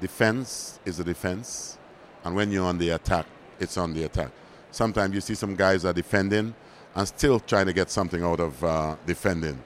[0.00, 1.78] Defense is a defense,
[2.24, 3.26] and when you're on the attack,
[3.60, 4.30] it's on the attack.
[4.70, 6.54] Sometimes you see some guys are defending
[6.94, 9.62] and still trying to get something out of uh, defending,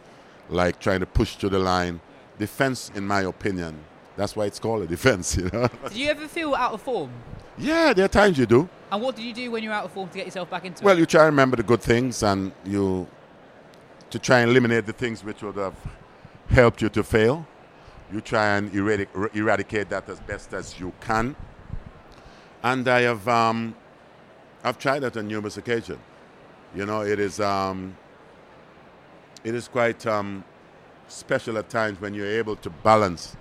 [0.49, 2.01] like trying to push to the line.
[2.39, 3.79] Defense, in my opinion,
[4.17, 5.37] that's why it's called a defense.
[5.37, 5.69] You know.
[5.89, 7.11] Did you ever feel out of form?
[7.59, 8.69] yeah, there are times you do.
[8.93, 10.65] And what did you do when you were out of form to get yourself back
[10.65, 10.95] into Well, it?
[10.95, 13.09] Well, you try and remember the good things, and you
[14.11, 15.75] to try and eliminate the things which would have
[16.49, 17.45] helped you to fail.
[18.13, 21.35] You try and eradic- er- eradicate that as best as you can.
[22.63, 23.75] And I have, um,
[24.63, 25.99] I've tried that on numerous occasions.
[26.75, 27.97] You know, it is, um,
[29.43, 30.45] it is quite um,
[31.09, 33.37] special at times when you're able to balance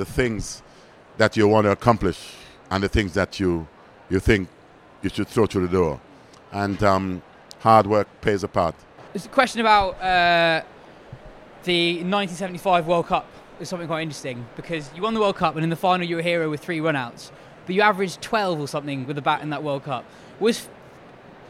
[0.00, 0.62] the things
[1.18, 2.32] that you want to accomplish
[2.70, 3.68] and the things that you,
[4.08, 4.48] you think
[5.02, 6.00] you should throw through the door.
[6.52, 7.22] And um,
[7.58, 8.74] hard work pays a part.
[9.12, 10.62] There's a question about uh,
[11.64, 13.26] the 1975 World Cup
[13.60, 16.16] is something quite interesting because you won the World Cup and in the final you
[16.16, 17.30] were a hero with three runouts,
[17.66, 20.06] but you averaged 12 or something with the bat in that World Cup.
[20.38, 20.66] Was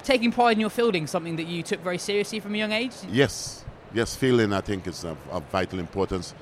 [0.02, 2.94] taking pride in your fielding something that you took very seriously from a young age?
[3.08, 6.34] Yes, yes, fielding I think is of, of vital importance.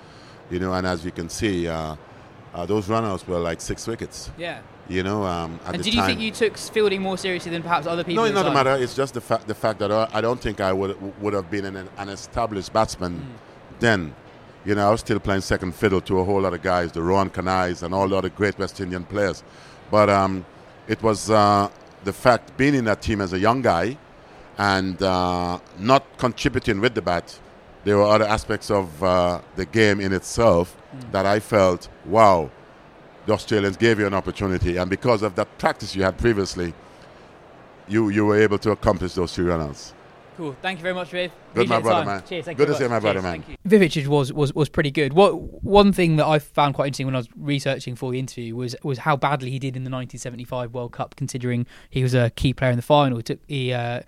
[0.51, 1.97] You know, and as you can see, uh,
[2.55, 4.31] uh, those runouts were like six wickets.
[4.39, 4.61] Yeah.
[4.89, 6.09] You know, um, at And the did you time.
[6.09, 8.23] think you took fielding more seriously than perhaps other people?
[8.23, 8.65] No, at it doesn't time?
[8.65, 8.83] matter.
[8.83, 11.51] It's just the fact the fact that I I don't think I would would have
[11.51, 13.21] been an, an established batsman
[13.81, 14.15] then.
[14.65, 17.03] You know, I was still playing second fiddle to a whole lot of guys, the
[17.03, 19.43] Rohan Kanhais and all the other great West Indian players.
[19.91, 20.45] But um,
[20.89, 21.69] it was uh,
[22.05, 23.97] the fact being in that team as a young guy
[24.59, 27.39] and uh, not contributing with the bat.
[27.85, 30.77] There were other aspects of uh, the game in itself
[31.13, 32.51] that I felt, wow,
[33.27, 36.75] the Australians gave you an opportunity, and because of that practice you had previously,
[37.89, 39.93] you you were able to accomplish those three runouts.
[40.37, 40.55] Cool.
[40.63, 41.33] Thank you very much, Viv.
[41.53, 42.07] Good, my Appreciate brother, time.
[42.07, 42.23] man.
[42.29, 42.45] Cheers.
[42.45, 43.03] Thank Good you to see my much.
[43.03, 43.43] brother, Cheers, man.
[43.43, 43.79] thank you.
[43.79, 45.13] Vivicic was, was was pretty good.
[45.13, 45.33] What
[45.65, 48.77] one thing that I found quite interesting when I was researching for the interview was
[48.85, 52.53] was how badly he did in the 1975 World Cup, considering he was a key
[52.55, 53.17] player in the final.
[53.19, 53.73] He took he.
[53.73, 54.03] Uh,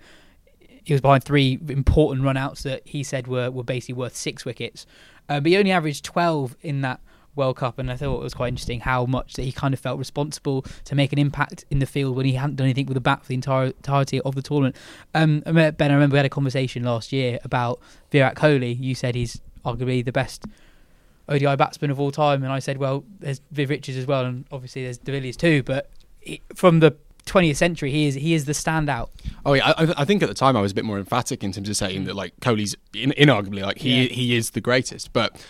[0.83, 4.85] he was behind three important runouts that he said were, were basically worth six wickets.
[5.29, 6.99] Uh, but he only averaged 12 in that
[7.35, 9.79] World Cup, and I thought it was quite interesting how much that he kind of
[9.79, 12.95] felt responsible to make an impact in the field when he hadn't done anything with
[12.95, 14.75] the bat for the entire entirety of the tournament.
[15.13, 17.79] Um, Ben, I remember we had a conversation last year about
[18.11, 18.77] Virat Kohli.
[18.77, 20.45] You said he's arguably the best
[21.29, 24.45] ODI batsman of all time, and I said, well, there's Viv Richards as well, and
[24.51, 25.63] obviously there's De Villiers too.
[25.63, 25.89] But
[26.53, 29.09] from the 20th century, he is he is the standout.
[29.45, 31.51] Oh yeah, I, I think at the time I was a bit more emphatic in
[31.51, 34.13] terms of saying that like Kohli's in, inarguably like he Yeah.
[34.13, 35.43] he is the greatest, but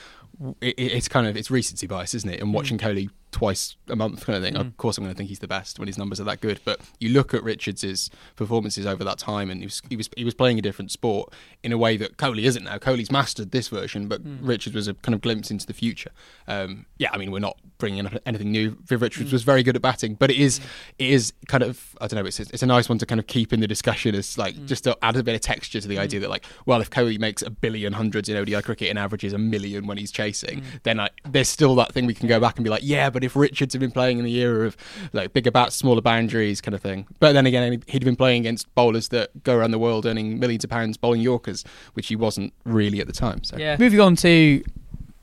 [0.62, 2.42] it, it's kind of it's recency bias, isn't it?
[2.42, 2.82] And watching mm.
[2.82, 4.56] Kohli twice a month kind of thing.
[4.56, 4.78] Of mm.
[4.78, 6.60] course, I'm going to think he's the best when his numbers are that good.
[6.64, 10.24] But you look at Richards' performances over that time, and he was he was he
[10.24, 12.78] was playing a different sport in a way that Kohli isn't now.
[12.78, 14.40] Kohli's mastered this version, but mm.
[14.42, 16.12] Richards was a kind of glimpse into the future.
[16.48, 18.78] Um, yeah, I mean, we're not bringing up anything new.
[18.86, 19.34] Viv Richards mm.
[19.34, 20.60] was very good at batting, but it is
[21.00, 22.26] it is kind of I don't know.
[22.26, 24.84] It's it's a nice one to kind of keep in the discussion as like just
[24.86, 27.42] to add a bit of texture to the idea that like, well, if Coley makes
[27.42, 31.10] a billion hundreds in ODI cricket and averages a million when he's chasing, then I,
[31.28, 33.74] there's still that thing we can go back and be like, yeah, but if Richards
[33.74, 34.78] had been playing in the era of
[35.14, 37.08] like bigger bats, smaller boundaries, kind of thing.
[37.20, 40.64] But then again, he'd been playing against bowlers that go around the world earning millions
[40.64, 43.44] of pounds bowling Yorkers, which he wasn't really at the time.
[43.44, 43.78] So Yeah.
[43.80, 44.64] Moving on to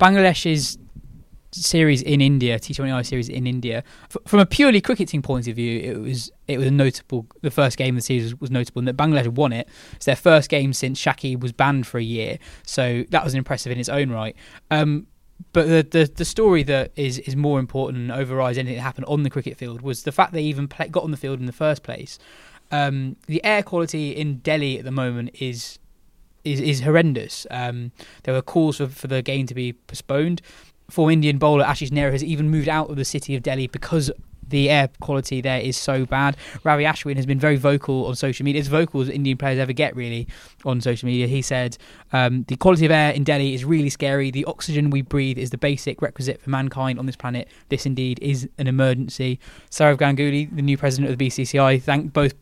[0.01, 0.79] Bangladesh's
[1.51, 3.83] series in India, T20I series in India.
[4.11, 7.27] F- from a purely cricketing point of view, it was it was a notable.
[7.43, 9.69] The first game of the series was, was notable, and that Bangladesh won it.
[9.95, 13.73] It's their first game since Shakib was banned for a year, so that was impressive
[13.73, 14.37] in its own right.
[14.71, 15.07] Um,
[15.53, 19.07] but the, the the story that is is more important and overrides anything that happened
[19.07, 21.47] on the cricket field was the fact they even play, got on the field in
[21.47, 22.19] the first place.
[22.71, 25.79] Um, the air quality in Delhi at the moment is
[26.45, 27.47] is, is horrendous.
[27.51, 27.93] Um,
[28.25, 30.43] there were calls for, for the game to be postponed.
[30.91, 34.11] Former Indian bowler Ashish Nehra has even moved out of the city of Delhi because
[34.49, 36.37] the air quality there is so bad.
[36.65, 39.73] Ravi Ashwin has been very vocal on social media, as vocal as Indian players ever
[39.73, 40.29] get, really,
[40.65, 41.27] on social media.
[41.27, 41.77] He said,
[42.13, 44.31] um, The quality of air in Delhi is really scary.
[44.31, 47.49] The oxygen we breathe is the basic requisite for mankind on this planet.
[47.69, 49.39] This indeed is an emergency.
[49.71, 52.35] Sourav Ganguly, the new president of the BCCI, thanked both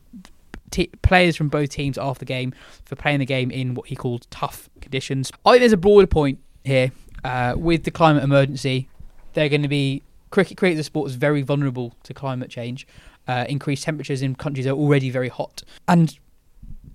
[0.71, 3.97] t- players from both teams after the game for playing the game in what he
[3.97, 5.33] called tough conditions.
[5.45, 6.93] I think there's a broader point here.
[7.25, 8.89] Uh, with the climate emergency,
[9.33, 10.57] they're going to be cricket.
[10.57, 12.87] Cricket, the sport, is very vulnerable to climate change.
[13.29, 16.19] Uh, increased temperatures in countries that are already very hot, and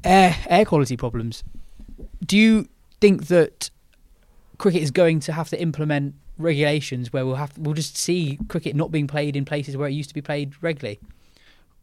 [0.03, 1.43] air air quality problems.
[2.25, 2.69] Do you
[3.01, 3.69] think that
[4.57, 8.75] cricket is going to have to implement regulations where we'll have we'll just see cricket
[8.75, 10.99] not being played in places where it used to be played regularly?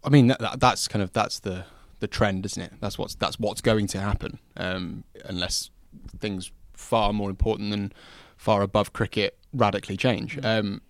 [0.04, 1.64] I mean, that, that, that's kind of that's the
[2.00, 2.72] the trend, isn't it?
[2.80, 5.70] That's what's that's what's going to happen, um, unless
[6.18, 7.92] things far more important than
[8.36, 10.38] far above cricket radically change.
[10.44, 10.80] Um,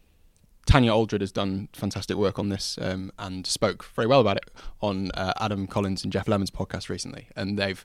[0.69, 4.51] Tanya Aldred has done fantastic work on this um, and spoke very well about it
[4.83, 7.83] on uh, Adam Collins and Geoff Lemon's podcast recently, and they've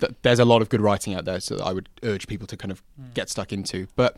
[0.00, 2.56] th- there's a lot of good writing out there, so I would urge people to
[2.56, 4.16] kind of get stuck into, but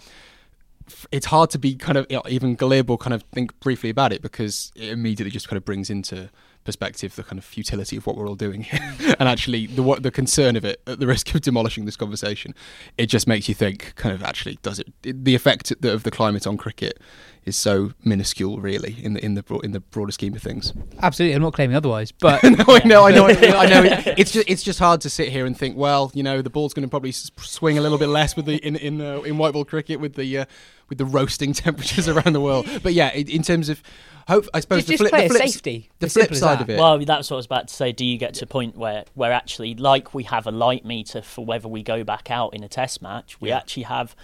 [1.11, 3.91] it's hard to be kind of you know, even glib or kind of think briefly
[3.91, 6.31] about it because it immediately just kind of brings into
[6.69, 10.03] perspective the kind of futility of what we're all doing here and actually the what
[10.03, 12.55] the concern of it at the risk of demolishing this conversation
[12.99, 16.11] it just makes you think kind of actually does it, it the effect of the
[16.11, 17.01] climate on cricket
[17.47, 20.75] is so minuscule really in the in the broad, in the broader scheme of things
[21.01, 23.83] Absolutely, I'm not claiming otherwise, but no, I know, I know, I know.
[24.19, 25.77] It's just it's just hard to sit here and think.
[25.77, 28.57] Well, you know, the ball's going to probably swing a little bit less with the
[28.57, 30.45] in in uh, in white ball cricket with the uh,
[30.89, 32.69] with the roasting temperatures around the world.
[32.83, 33.83] But yeah, in, in terms of
[34.29, 35.91] hope, I suppose Just- the just flip, play the it flip, safety.
[35.99, 36.63] The As flip side that.
[36.63, 36.79] of it.
[36.79, 37.93] Well, that's what I was about to say.
[37.93, 41.23] Do you get to a point where, where actually, like we have a light meter
[41.23, 44.15] for whether we go back out in a test match, we actually have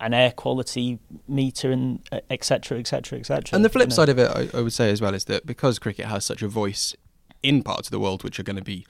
[0.00, 0.98] an air quality
[1.28, 3.54] meter and uh, et cetera, et cetera, et cetera.
[3.56, 3.94] And the flip you know.
[3.96, 6.42] side of it, I, I would say as well, is that because cricket has such
[6.42, 6.94] a voice
[7.42, 8.86] in parts of the world which are going to be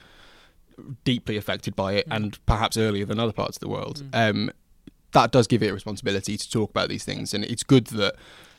[1.03, 1.97] deeply affected by Mm.
[1.99, 4.51] it, and perhaps earlier than other parts of the world, um,
[5.13, 7.33] that does give it a responsibility to talk about these things.
[7.33, 8.15] And it's good that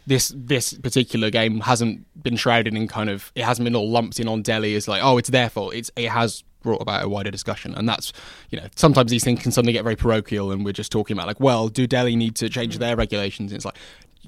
[0.06, 4.20] this this particular game hasn't been shrouded in kind of it hasn't been all lumped
[4.20, 5.74] in on Delhi as like oh it's their fault.
[5.74, 8.12] It's it has brought about a wider discussion, and that's
[8.50, 11.26] you know sometimes these things can suddenly get very parochial, and we're just talking about
[11.26, 12.80] like well do Delhi need to change mm.
[12.80, 13.52] their regulations?
[13.52, 13.76] And it's like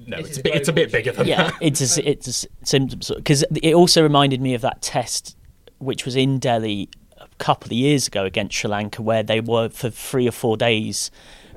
[0.07, 1.55] no, it's a bit, it's a bit bigger than yeah, that.
[1.61, 5.37] it's a, it's a s- symptom because it also reminded me of that test
[5.79, 6.89] which was in Delhi
[7.19, 10.57] a couple of years ago against Sri Lanka, where they were for three or four
[10.57, 11.11] days,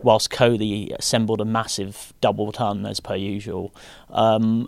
[0.04, 3.74] whilst Kohli assembled a massive double ton as per usual.
[4.10, 4.68] Um,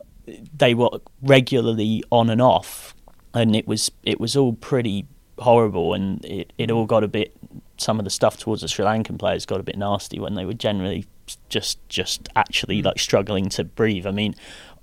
[0.55, 0.89] they were
[1.21, 2.95] regularly on and off,
[3.33, 5.05] and it was it was all pretty
[5.39, 7.35] horrible, and it, it all got a bit.
[7.77, 10.45] Some of the stuff towards the Sri Lankan players got a bit nasty when they
[10.45, 11.05] were generally
[11.49, 14.05] just just actually like struggling to breathe.
[14.05, 14.35] I mean,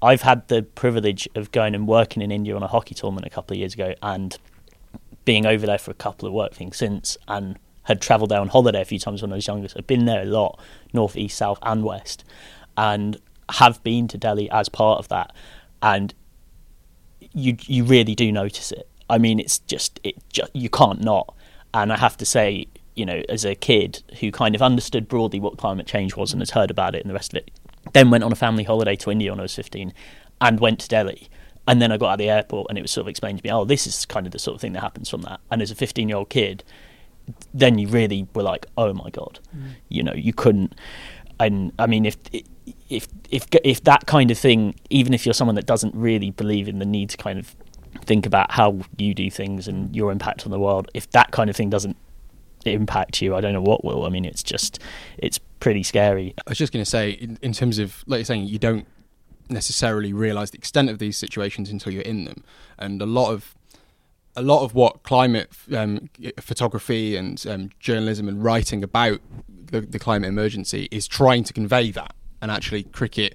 [0.03, 3.31] I've had the privilege of going and working in India on a hockey tournament a
[3.31, 4.37] couple of years ago, and
[5.25, 8.49] being over there for a couple of work things since, and had travelled there on
[8.49, 9.69] holiday a few times when I was younger.
[9.69, 10.61] So I've been there a lot,
[10.93, 12.25] north, east, south, and west,
[12.77, 13.19] and
[13.51, 15.35] have been to Delhi as part of that,
[15.83, 16.14] and
[17.33, 18.88] you you really do notice it.
[19.09, 21.35] I mean, it's just it ju- you can't not.
[21.73, 25.41] And I have to say, you know, as a kid who kind of understood broadly
[25.41, 27.51] what climate change was and has heard about it and the rest of it,
[27.93, 29.93] then went on a family holiday to India when I was fifteen,
[30.41, 31.28] and went to Delhi.
[31.66, 33.47] And then I got out of the airport, and it was sort of explained to
[33.47, 35.41] me, oh, this is kind of the sort of thing that happens from that.
[35.51, 36.64] And as a fifteen-year-old kid,
[37.55, 39.70] then you really were like, oh my god, mm.
[39.89, 40.74] you know, you couldn't.
[41.39, 42.16] And I mean, if
[42.89, 46.68] if if if that kind of thing, even if you're someone that doesn't really believe
[46.68, 47.55] in the need to kind of
[48.05, 51.51] think about how you do things and your impact on the world, if that kind
[51.51, 51.97] of thing doesn't
[52.64, 54.05] impact you, I don't know what will.
[54.05, 54.78] I mean, it's just
[55.18, 56.35] it's pretty scary.
[56.47, 58.87] I was just going to say, in, in terms of like you're saying, you don't
[59.49, 62.45] necessarily realise the extent of these situations until you're in them,
[62.78, 63.55] and a lot of
[64.37, 66.09] a lot of what climate um,
[66.41, 71.91] photography and um, journalism and writing about the, the, climate emergency is trying to convey
[71.91, 72.14] that.
[72.41, 73.35] And actually, cricket,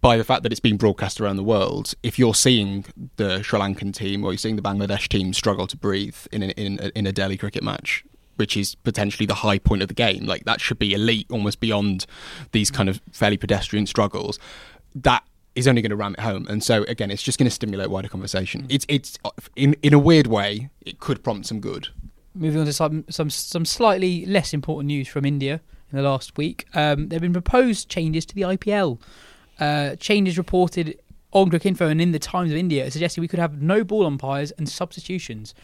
[0.00, 2.84] by the fact that it's being broadcast around the world, if you're seeing
[3.16, 6.48] the Sri Lankan team or you're seeing the Bangladesh team struggle to breathe in a,
[6.48, 8.04] in a, in a Delhi cricket match,
[8.36, 11.60] which is potentially the high point of the game, like that should be elite, almost
[11.60, 12.06] beyond
[12.52, 14.38] these kind of fairly pedestrian struggles.
[14.94, 15.24] That
[15.54, 16.46] is only going to ram it home.
[16.48, 18.66] And so again, it's just going to stimulate wider conversation.
[18.68, 19.18] It's it's
[19.56, 21.88] in in a weird way, it could prompt some good.
[22.34, 26.36] Moving on to some some some slightly less important news from India in the last
[26.36, 26.66] week.
[26.74, 28.98] Um, there have been proposed changes to the IPL.
[29.60, 30.98] Uh, changes reported
[31.30, 34.50] on Info and in the Times of India suggesting we could have no ball umpires
[34.52, 35.54] and substitutions.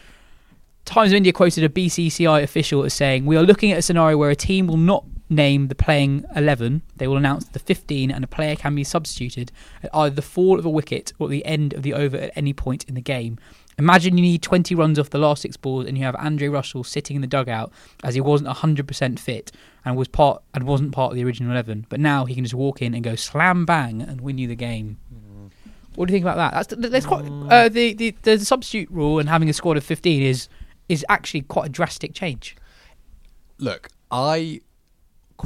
[0.85, 4.17] Times of India quoted a BCCI official as saying, "We are looking at a scenario
[4.17, 8.23] where a team will not name the playing 11, they will announce the 15 and
[8.23, 9.51] a player can be substituted
[9.81, 12.53] at either the fall of a wicket or the end of the over at any
[12.53, 13.39] point in the game.
[13.79, 16.83] Imagine you need 20 runs off the last six balls and you have Andre Russell
[16.83, 17.71] sitting in the dugout
[18.03, 19.51] as he wasn't 100% fit
[19.85, 22.53] and was part and wasn't part of the original 11, but now he can just
[22.53, 24.97] walk in and go slam bang and win you the game.
[25.95, 26.69] What do you think about that?
[26.69, 30.21] That's, that's quite uh, the, the the substitute rule and having a squad of 15
[30.21, 30.47] is
[30.87, 32.55] is actually quite a drastic change.
[33.57, 34.61] Look, I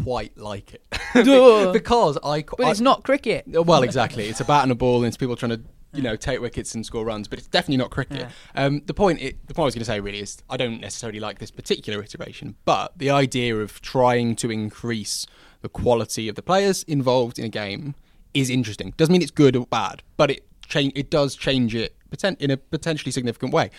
[0.04, 0.84] quite like it
[1.74, 2.44] because I.
[2.44, 3.46] But it's not cricket.
[3.48, 4.26] Well, exactly.
[4.28, 5.62] It's a bat and a ball, and it's people trying to
[5.94, 8.20] you know take wickets and score runs, but it's definitely not cricket.
[8.20, 8.64] Yeah.
[8.64, 10.82] Um, the point, it, the point I was going to say really is I don't
[10.82, 15.26] necessarily like this particular iteration, but the idea of trying to increase
[15.62, 17.96] the quality of the players involved in a game
[18.34, 18.94] is interesting.
[18.98, 21.96] Doesn't mean it's good or bad, but it change it does change it
[22.40, 23.70] in a potentially significant way.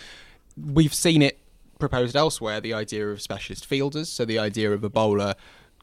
[0.57, 1.39] We've seen it
[1.79, 2.59] proposed elsewhere.
[2.59, 5.35] The idea of specialist fielders, so the idea of a bowler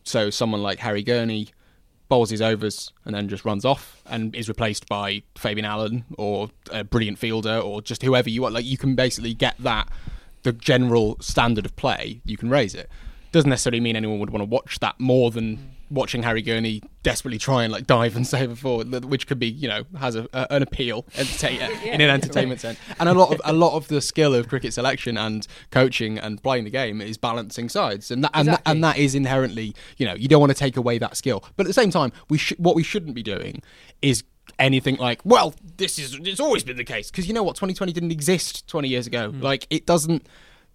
[0.04, 1.48] so someone like Harry Gurney
[2.08, 6.50] bowls his overs and then just runs off and is replaced by Fabian Allen or
[6.70, 8.54] a brilliant fielder or just whoever you want.
[8.54, 9.88] Like you can basically get that
[10.42, 12.20] the general standard of play.
[12.24, 12.90] You can raise it.
[13.32, 17.38] Doesn't necessarily mean anyone would want to watch that more than watching Harry Gurney desperately
[17.38, 20.28] try and like dive and save a forward, which could be you know has a,
[20.32, 22.78] a an appeal entertain, yeah, in an entertainment sense.
[22.98, 26.42] And a lot of a lot of the skill of cricket selection and coaching and
[26.42, 28.62] playing the game is balancing sides, and that, and, exactly.
[28.64, 31.44] that, and that is inherently you know you don't want to take away that skill,
[31.56, 33.62] but at the same time we sh- what we shouldn't be doing
[34.02, 34.24] is
[34.58, 37.92] anything like well this is it's always been the case because you know what 2020
[37.92, 39.42] didn't exist 20 years ago mm.
[39.42, 40.26] like it doesn't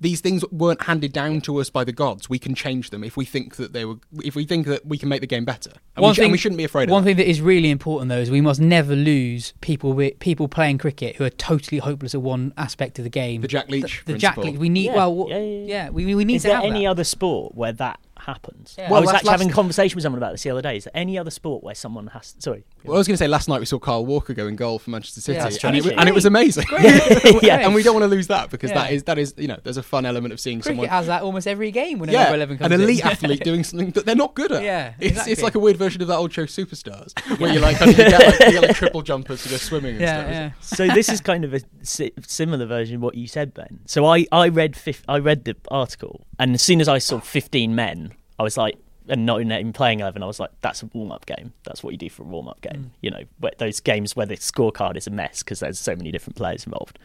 [0.01, 2.29] these things weren't handed down to us by the gods.
[2.29, 3.95] We can change them if we think that they were.
[4.23, 6.25] If we think that we can make the game better, and, one we, sh- thing,
[6.25, 6.85] and we shouldn't be afraid.
[6.85, 6.91] Of.
[6.91, 9.93] One of thing that is really important though is we must never lose people.
[10.19, 13.41] People playing cricket who are totally hopeless at one aspect of the game.
[13.41, 14.03] The Jack Leach.
[14.05, 14.57] The, the Jack Leach.
[14.57, 14.85] We need.
[14.85, 15.89] Yeah, well, yeah, yeah, yeah.
[15.89, 16.91] we, we need is to there have any that.
[16.91, 18.75] other sport where that happens.
[18.77, 18.89] Yeah.
[18.89, 20.77] Well, I was actually having a conversation with someone about this the other day.
[20.77, 22.35] Is there any other sport where someone has?
[22.39, 22.65] Sorry.
[22.83, 24.79] Well, I was going to say last night we saw Kyle Walker go in goal
[24.79, 26.65] for Manchester City, yeah, and, it, and, it, was amazing.
[27.41, 27.65] yeah.
[27.65, 28.83] and we don't want to lose that because yeah.
[28.83, 31.07] that is that is you know there's a fun element of seeing Cricket someone has
[31.07, 33.07] that almost every game when yeah, eleven comes an elite in.
[33.11, 34.63] athlete doing something that they're not good at.
[34.63, 35.31] Yeah, it's, exactly.
[35.33, 38.11] it's like a weird version of that old show Superstars where you like, you get
[38.11, 39.93] like, you get like triple jumpers to go swimming.
[39.93, 40.31] And yeah, stuff.
[40.31, 40.51] yeah.
[40.61, 43.79] So this is kind of a si- similar version of what you said, Ben.
[43.85, 47.19] So I I read fif- I read the article, and as soon as I saw
[47.19, 48.77] 15 men, I was like,
[49.09, 51.53] and not even playing 11, I was like, that's a warm up game.
[51.63, 52.73] That's what you do for a warm up game.
[52.73, 52.89] Mm.
[53.01, 56.37] You know, those games where the scorecard is a mess because there's so many different
[56.37, 56.97] players involved.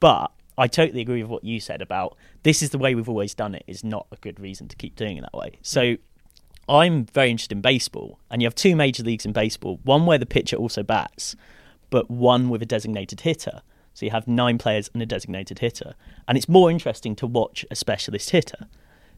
[0.00, 3.34] But I totally agree with what you said about this is the way we've always
[3.34, 5.58] done it, is not a good reason to keep doing it that way.
[5.60, 5.96] So
[6.68, 10.18] I'm very interested in baseball, and you have two major leagues in baseball one where
[10.18, 11.36] the pitcher also bats,
[11.90, 13.62] but one with a designated hitter.
[13.94, 15.94] So you have nine players and a designated hitter.
[16.28, 18.66] And it's more interesting to watch a specialist hitter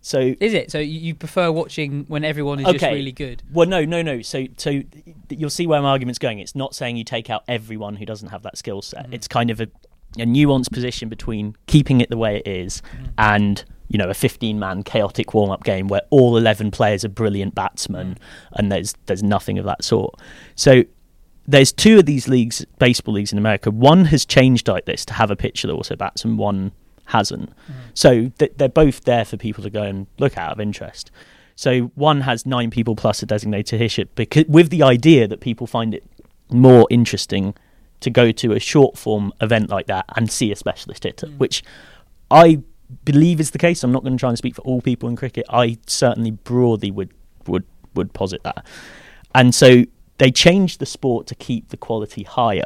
[0.07, 0.71] so is it?
[0.71, 2.79] So you prefer watching when everyone is okay.
[2.79, 3.43] just really good?
[3.53, 4.23] Well, no, no, no.
[4.23, 4.83] So so
[5.31, 6.39] you'll see where my argument's going.
[6.39, 9.11] It's not saying you take out everyone who doesn't have that skill set.
[9.11, 9.15] Mm.
[9.15, 9.65] It's kind of a,
[10.17, 13.09] a nuanced position between keeping it the way it is mm.
[13.19, 17.09] and you know a 15 man chaotic warm up game where all 11 players are
[17.09, 18.19] brilliant batsmen mm.
[18.53, 20.15] and there's there's nothing of that sort.
[20.55, 20.85] So
[21.47, 23.71] there's two of these leagues, baseball leagues in America.
[23.71, 26.73] One has changed like this to have a pitcher that also bats, and one
[27.07, 27.51] hasn't.
[27.51, 27.75] Mm.
[27.95, 31.11] So th- they're both there for people to go and look at of interest.
[31.55, 35.67] So one has nine people plus a designated hitter because with the idea that people
[35.67, 36.05] find it
[36.51, 37.55] more interesting
[38.01, 41.39] to go to a short form event like that and see a specialist hitter, mm.
[41.39, 41.63] which
[42.31, 42.61] I
[43.05, 43.83] believe is the case.
[43.83, 45.47] I'm not going to try and speak for all people in cricket.
[45.49, 47.13] I certainly broadly would
[47.47, 48.67] would would posit that.
[49.35, 49.85] And so
[50.19, 52.65] they changed the sport to keep the quality higher.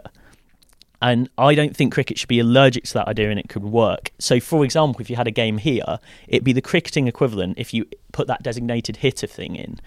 [1.02, 4.10] And I don't think cricket should be allergic to that idea and it could work.
[4.18, 5.98] So, for example, if you had a game here,
[6.28, 9.80] it'd be the cricketing equivalent if you put that designated hitter thing in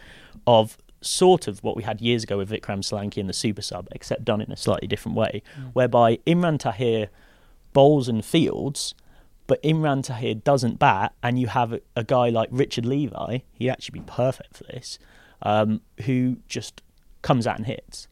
[0.48, 3.88] of sort of what we had years ago with Vikram Solanki and the super sub,
[3.92, 5.44] except done in a slightly different way,
[5.74, 7.10] whereby Imran Tahir
[7.74, 8.96] bowls and fields,
[9.46, 13.70] but Imran Tahir doesn't bat, and you have a, a guy like Richard Levi, he'd
[13.70, 14.98] actually be perfect for this,
[15.42, 16.82] um, who just
[17.24, 18.08] comes out and hits.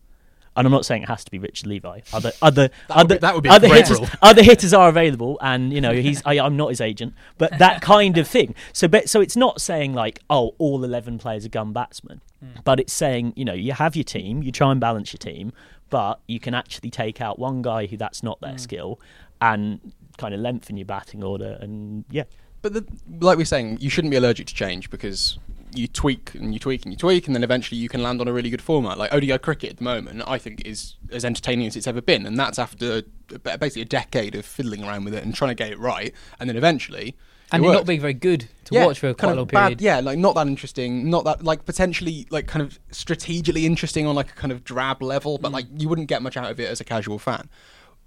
[0.55, 2.01] And I'm not saying it has to be Richard Levi.
[2.12, 4.09] Other other That would other, be- that would be other great hitters, rule.
[4.22, 7.82] other hitters are available, and you know he's I, I'm not his agent, but that
[7.93, 8.55] kind of thing.
[8.74, 12.59] So, but so it's not saying like oh all 11 players are gun batsmen, hmm.
[12.66, 15.53] but it's saying you know you have your team, you try and balance your team,
[15.89, 18.57] but you can actually take out one guy who that's not their hmm.
[18.57, 18.99] skill,
[19.39, 22.24] and kind of lengthen your batting order, and yeah.
[22.62, 22.86] But the,
[23.22, 25.39] like we're saying, you shouldn't be allergic to change because
[25.74, 28.28] you tweak and you tweak and you tweak, and then eventually you can land on
[28.28, 28.97] a really good format.
[28.97, 32.26] Like ODI cricket at the moment, I think is as entertaining as it's ever been,
[32.26, 33.03] and that's after
[33.43, 36.49] basically a decade of fiddling around with it and trying to get it right, and
[36.49, 37.15] then eventually.
[37.53, 39.38] and it it not being very good to Yeah, watch for quite kind a of
[39.39, 39.82] long bad- period.
[39.82, 44.15] yeah, like not that interesting, not that like potentially like kind of strategically interesting on
[44.15, 45.41] like a kind of drab level, Mm.
[45.41, 47.49] but like you wouldn't get much out of it as a casual fan.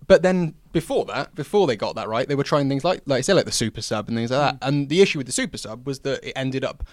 [0.07, 3.19] But then before that, before they got that right, they were trying things like like
[3.19, 4.61] I say like the super sub and things like Mm.
[4.61, 4.67] that.
[4.67, 6.85] And the issue with the super sub was that it ended up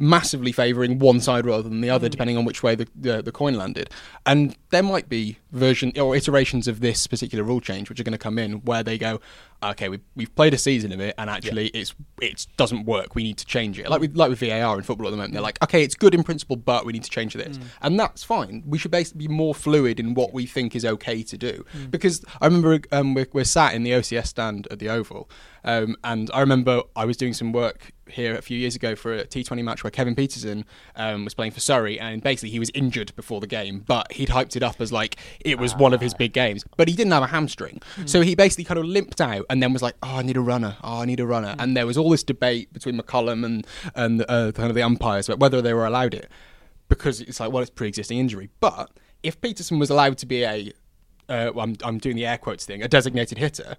[0.00, 2.10] massively favouring one side rather than the other, Mm.
[2.10, 3.90] depending on which way the, the the coin landed.
[4.26, 8.12] And there might be version or iterations of this particular rule change which are going
[8.12, 9.20] to come in where they go,
[9.62, 13.14] okay, we we've played a season of it, and actually it's it doesn't work.
[13.14, 13.88] We need to change it.
[13.88, 16.14] Like with like with VAR in football at the moment, they're like, okay, it's good
[16.14, 18.62] in principle, but we need to change this, and that's fine.
[18.66, 21.64] We should basically be more fluid in what we think is okay to do.
[21.90, 25.28] Because I remember um, we're, we're sat in the OCS stand at the Oval,
[25.64, 29.14] um, and I remember I was doing some work here a few years ago for
[29.14, 30.64] a T20 match where Kevin Pietersen
[30.96, 34.28] um, was playing for Surrey, and basically he was injured before the game, but he'd
[34.28, 37.12] hyped it up as like it was one of his big games, but he didn't
[37.12, 40.16] have a hamstring, so he basically kind of limped out and then was like, "Oh,
[40.16, 40.76] I need a runner.
[40.82, 44.24] Oh, I need a runner," and there was all this debate between McCullum and and
[44.28, 46.30] uh, kind of the umpires about whether they were allowed it
[46.88, 48.90] because it's like, well, it's pre-existing injury, but
[49.22, 50.72] if Pietersen was allowed to be a
[51.28, 53.76] uh, well, I'm, I'm doing the air quotes thing, a designated hitter,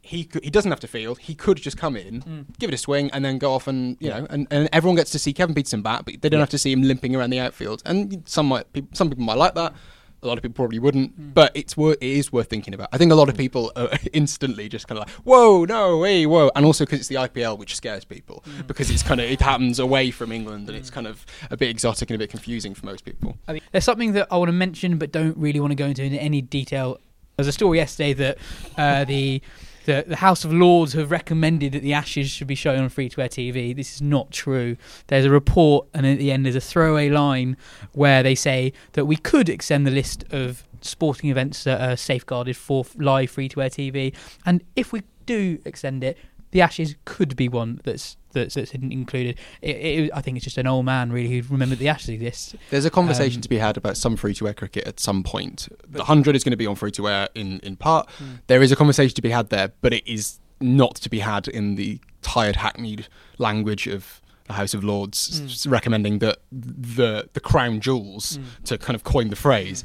[0.00, 1.18] he could, he doesn't have to field.
[1.18, 4.08] He could just come in, give it a swing, and then go off and you
[4.08, 6.58] know, and, and everyone gets to see Kevin Pietersen bat, but they don't have to
[6.58, 7.82] see him limping around the outfield.
[7.84, 9.74] And some might, some people might like that.
[10.22, 11.30] A lot of people probably wouldn't, hmm.
[11.30, 12.88] but it's wor- it is worth thinking about.
[12.92, 13.40] I think a lot of hmm.
[13.40, 17.08] people are instantly just kind of like, "Whoa, no, hey, whoa," and also because it's
[17.08, 18.62] the IPL, which scares people hmm.
[18.66, 21.68] because it's kind of it happens away from England and it's kind of a bit
[21.68, 23.36] exotic and a bit confusing for most people.
[23.46, 25.86] I mean, there's something that I want to mention, but don't really want to go
[25.86, 26.98] into in any detail.
[27.36, 28.38] There's a story yesterday that
[28.76, 29.40] uh, the,
[29.88, 33.08] the the House of Lords have recommended that the Ashes should be shown on free
[33.08, 33.74] to air TV.
[33.74, 34.76] This is not true.
[35.06, 37.56] There's a report, and at the end there's a throwaway line
[37.92, 42.56] where they say that we could extend the list of sporting events that are safeguarded
[42.56, 44.14] for live free to air TV,
[44.44, 46.18] and if we do extend it,
[46.50, 49.38] the Ashes could be one that's that's, that's hidden included.
[49.62, 52.54] It, it, I think it's just an old man really who remembered the Ashes exists.
[52.70, 55.22] There's a conversation Um, to be had about some free to air cricket at some
[55.22, 55.68] point.
[55.88, 58.10] The 100 is going to be on free to air in, in part.
[58.10, 58.24] Hmm.
[58.46, 61.48] There is a conversation to be had there, but it is not to be had
[61.48, 65.46] in the tired, hackneyed language of the House of Lords hmm.
[65.46, 68.64] s- recommending that the, the crown jewels, hmm.
[68.64, 69.84] to kind of coin the phrase,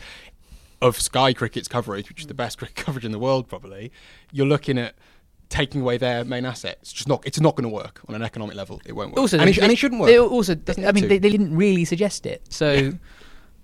[0.81, 3.91] of Sky Cricket's coverage, which is the best cricket coverage in the world, probably,
[4.31, 4.95] you're looking at
[5.53, 6.79] taking away their main asset.
[6.81, 7.21] It's just not.
[7.25, 8.81] It's not going to work on an economic level.
[8.85, 9.19] It won't work.
[9.19, 10.09] Also, and, they- it, and it shouldn't work.
[10.09, 12.91] They also, Doesn't I mean, they, they didn't really suggest it, so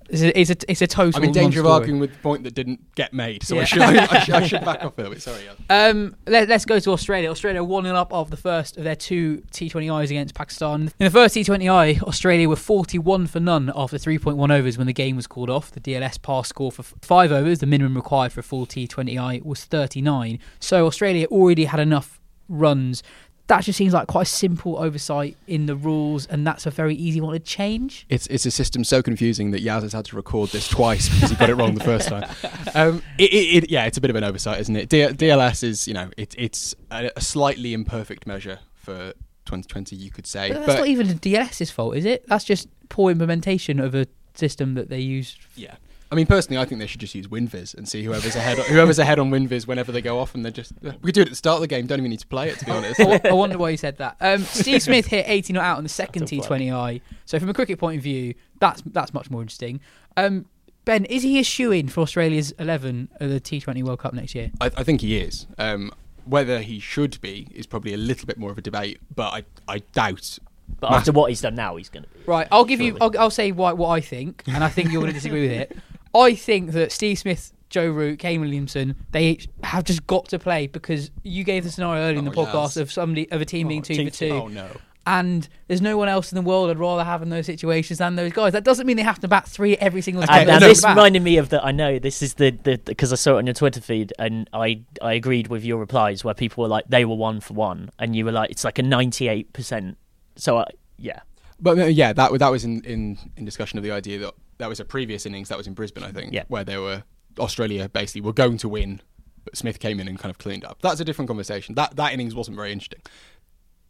[0.09, 1.21] it's a it's a, it's a total.
[1.21, 3.81] I'm in danger of arguing with the point that didn't get made, so I, should,
[3.81, 5.21] I, should, I should back off a little bit.
[5.21, 5.47] Sorry.
[5.69, 7.29] Um, let, us go to Australia.
[7.29, 10.91] Australia 1 0 up of the first of their two T20Is against Pakistan.
[10.99, 15.15] In the first T20I, Australia were 41 for none after 3.1 overs when the game
[15.15, 15.71] was called off.
[15.71, 19.65] The DLS pass score for five overs, the minimum required for a full T20I, was
[19.65, 20.39] 39.
[20.59, 23.03] So Australia already had enough runs.
[23.49, 26.95] That just seems like quite a simple oversight in the rules, and that's a very
[26.95, 28.05] easy one to change.
[28.07, 31.31] It's it's a system so confusing that Yaz has had to record this twice because
[31.31, 32.29] he got it wrong the first time.
[32.75, 34.89] Um, it, it, it, yeah, it's a bit of an oversight, isn't it?
[34.89, 39.13] D- DLS is you know it, it's a, a slightly imperfect measure for
[39.45, 40.49] 2020, you could say.
[40.49, 42.27] But that's not even DLS's fault, is it?
[42.27, 45.75] That's just poor implementation of a system that they use yeah.
[46.11, 48.57] I mean, personally, I think they should just use WinViz and see whoever's ahead.
[48.57, 51.27] Whoever's ahead on WinViz whenever they go off, and they just we could do it
[51.27, 51.85] at the start of the game.
[51.85, 52.99] Don't even need to play it, to be honest.
[52.99, 54.17] I I wonder why you said that.
[54.19, 57.01] Um, Steve Smith hit 80 not out on the second T20I.
[57.25, 59.81] So from a cricket point of view, that's that's much more interesting.
[60.17, 60.45] Um,
[60.85, 64.33] ben, is he a shoe in for Australia's 11 at the T20 World Cup next
[64.33, 64.51] year?
[64.59, 65.45] I, I think he is.
[65.59, 65.91] Um,
[66.25, 69.43] whether he should be is probably a little bit more of a debate, but I,
[69.67, 70.39] I doubt.
[70.79, 72.19] But after what he's done now, he's going to be.
[72.25, 72.97] Right, I'll give you.
[73.01, 75.51] I'll, I'll say what what I think, and I think you're going to disagree with
[75.51, 75.77] it.
[76.13, 80.67] I think that Steve Smith, Joe Root, Kane Williamson, they have just got to play
[80.67, 82.77] because you gave the scenario earlier in the Oh, podcast yes.
[82.77, 84.29] of somebody of a team being two for two.
[84.31, 84.67] Oh no.
[85.05, 88.15] And there's no one else in the world I'd rather have in those situations than
[88.15, 88.53] those guys.
[88.53, 90.39] That doesn't mean they have to bat three every single Okay, time.
[90.41, 90.89] And, they and this bat.
[90.95, 91.63] reminded me of the.
[91.63, 94.47] I know this is the the because I saw it on your Twitter feed, and
[94.53, 97.89] I I agreed with your replies where people were like they were one for one,
[97.97, 99.97] and you were like it's like a ninety eight percent.
[100.35, 100.65] So I,
[100.97, 101.21] yeah,
[101.59, 104.69] But uh, yeah, that that was in, in, in discussion of the idea that that
[104.69, 105.49] was a previous innings.
[105.49, 106.43] That was in Brisbane, I think, Yeah.
[106.47, 107.03] where they were
[107.39, 109.01] Australia basically were going to win,
[109.43, 110.81] but Smith came in and kind of cleaned up.
[110.81, 111.75] That's a different conversation.
[111.75, 113.01] That that innings wasn't very interesting.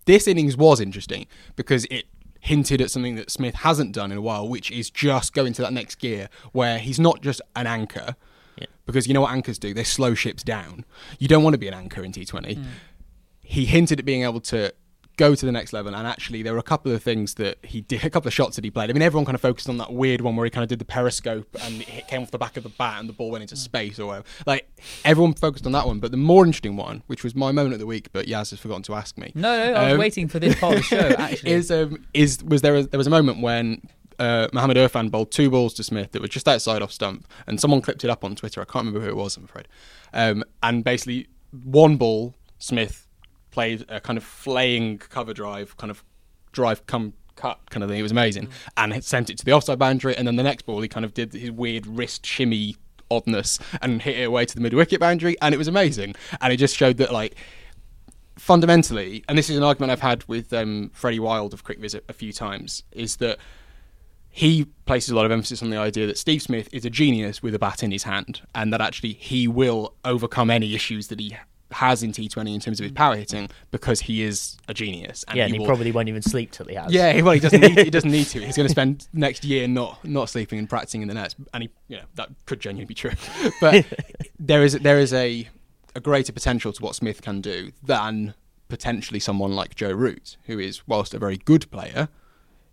[0.05, 2.05] This innings was interesting because it
[2.41, 5.61] hinted at something that Smith hasn't done in a while, which is just go into
[5.61, 8.15] that next gear where he's not just an anchor.
[8.57, 8.67] Yeah.
[8.85, 9.73] Because you know what anchors do?
[9.73, 10.85] They slow ships down.
[11.17, 12.65] You don't want to be an anchor in T20 mm.
[13.41, 14.73] he hinted at being able to
[15.19, 17.81] go to the next level and actually there were a couple of things that he
[17.91, 19.77] did a couple of shots that he played i mean everyone kind of focused on
[19.77, 22.37] that weird one where he kind of did the periscope and it came off the
[22.45, 24.63] back of the bat and the ball went into space or whatever like
[25.03, 27.79] everyone focused on that one but the more interesting one which was my moment of
[27.79, 30.27] the week but yaz has forgotten to ask me No, no, I was Um, waiting
[30.29, 30.97] for this part of the show.
[31.17, 33.81] Actually, is um, is was there a, there was a moment when
[34.19, 37.59] uh, Mohammed Irfan bowled two balls to Smith that were just outside off stump, and
[37.59, 38.59] someone clipped it up on Twitter.
[38.61, 39.67] I can't remember who it was, I'm afraid.
[40.13, 43.07] Um, and basically, one ball Smith
[43.51, 46.03] played a kind of flaying cover drive, kind of
[46.51, 47.99] drive come cut kind of thing.
[47.99, 50.15] It was amazing, and it sent it to the offside boundary.
[50.15, 52.75] And then the next ball, he kind of did his weird wrist shimmy
[53.11, 56.15] oddness and hit it away to the mid wicket boundary, and it was amazing.
[56.41, 57.35] And it just showed that like
[58.37, 62.13] fundamentally, and this is an argument I've had with um, Freddie Wilde of CricViz a
[62.13, 63.37] few times, is that
[64.29, 67.41] he places a lot of emphasis on the idea that Steve Smith is a genius
[67.41, 71.19] with a bat in his hand, and that actually he will overcome any issues that
[71.19, 71.35] he
[71.71, 75.23] has in T20 in terms of his power hitting because he is a genius.
[75.33, 76.91] yeah, and he will- probably won't even sleep till he has.
[76.91, 77.61] yeah, well, he doesn't.
[77.61, 78.39] Need, he doesn't need to.
[78.41, 81.63] He's going to spend next year not not sleeping and practicing in the nets, and
[81.63, 83.11] he, you know, that could genuinely be true.
[83.61, 83.85] But
[84.39, 85.47] there is there is a
[85.95, 88.33] a greater potential to what Smith can do than
[88.67, 92.09] potentially someone like Joe Root, who is, whilst a very good player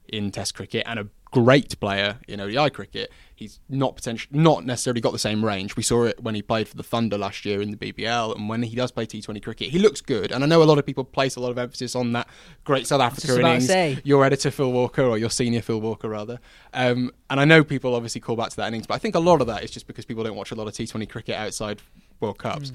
[0.08, 1.08] in Test cricket and a
[1.44, 5.76] great player in ODI cricket, he's not potential, not necessarily got the same range.
[5.76, 8.48] We saw it when he played for the Thunder last year in the BBL, and
[8.48, 10.32] when he does play T20 cricket, he looks good.
[10.32, 12.28] And I know a lot of people place a lot of emphasis on that
[12.64, 13.66] great South Africa just about to innings.
[13.66, 13.98] say.
[14.04, 16.38] Your editor Phil Walker, or your senior Phil Walker rather.
[16.72, 19.20] Um, and I know people obviously call back to that innings, but I think a
[19.20, 21.82] lot of that is just because people don't watch a lot of T20 cricket outside
[22.20, 22.72] World Cups.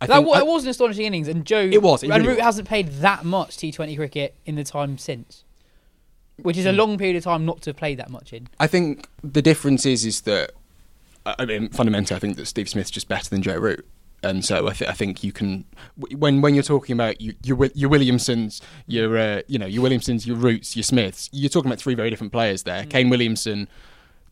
[0.00, 2.06] I that, think wa- I- it was an astonishing innings, and Joe It was, it
[2.10, 2.44] and really Root was.
[2.44, 5.42] hasn't played that much T20 cricket in the time since,
[6.42, 6.78] which is a Hmm.
[6.78, 8.48] long period of time not to play that much in.
[8.60, 10.52] I think the difference is is that
[11.26, 13.86] I mean fundamentally I think that Steve Smith's just better than Joe Root.
[14.20, 15.64] And so I, th- I think you can
[15.96, 20.26] when when you're talking about you, your your Williamsons, your uh, you know your Williamsons,
[20.26, 22.84] your Roots, your Smiths, you're talking about three very different players there.
[22.84, 23.68] Kane Williamson,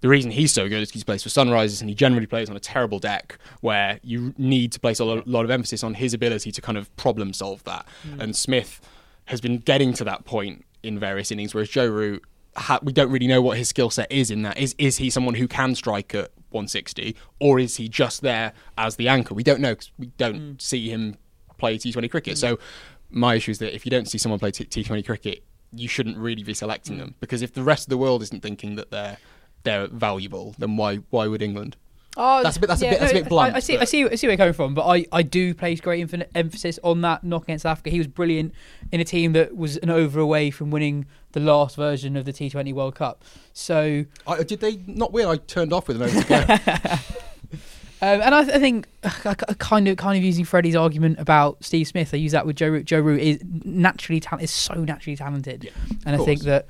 [0.01, 2.57] the reason he's so good is he plays for Sunrisers and he generally plays on
[2.57, 6.13] a terrible deck where you need to place a lot, lot of emphasis on his
[6.13, 7.87] ability to kind of problem solve that.
[8.19, 8.81] And Smith
[9.27, 12.25] has been getting to that point in various innings, whereas Joe Root,
[12.57, 14.59] ha- we don't really know what his skill set is in that.
[14.59, 18.97] Is is he someone who can strike at 160, or is he just there as
[18.97, 19.35] the anchor?
[19.35, 20.63] We don't know 'cause we don't mm.
[20.63, 21.17] see him
[21.59, 22.35] play T20 cricket.
[22.35, 22.39] Mm.
[22.39, 22.59] So
[23.11, 26.17] my issue is that if you don't see someone play T- T20 cricket, you shouldn't
[26.17, 27.01] really be selecting mm.
[27.01, 29.19] them because if the rest of the world isn't thinking that they're
[29.65, 31.77] they're valuable, then why why would England?
[32.19, 33.77] Oh, That's a bit- that's a bit- that's a bit blunt, I, I see.
[33.77, 34.05] I see.
[34.09, 36.01] I see where you're coming from, but I, I do place great
[36.35, 37.91] emphasis on that knock against Africa.
[37.91, 38.55] He was brilliant
[38.91, 42.33] in a team that was an over away from winning the last version of the
[42.33, 43.23] T20 World Cup.
[43.53, 45.27] So, I, did they not win?
[45.27, 46.93] I turned off with an over to
[48.03, 51.87] um, and I, I think uh, kind of kind of using Freddie's argument about Steve
[51.87, 52.87] Smith, I use that with Joe Root.
[52.87, 55.71] Joe Root is naturally ta- is so naturally talented, Yeah,
[56.07, 56.67] and I of think that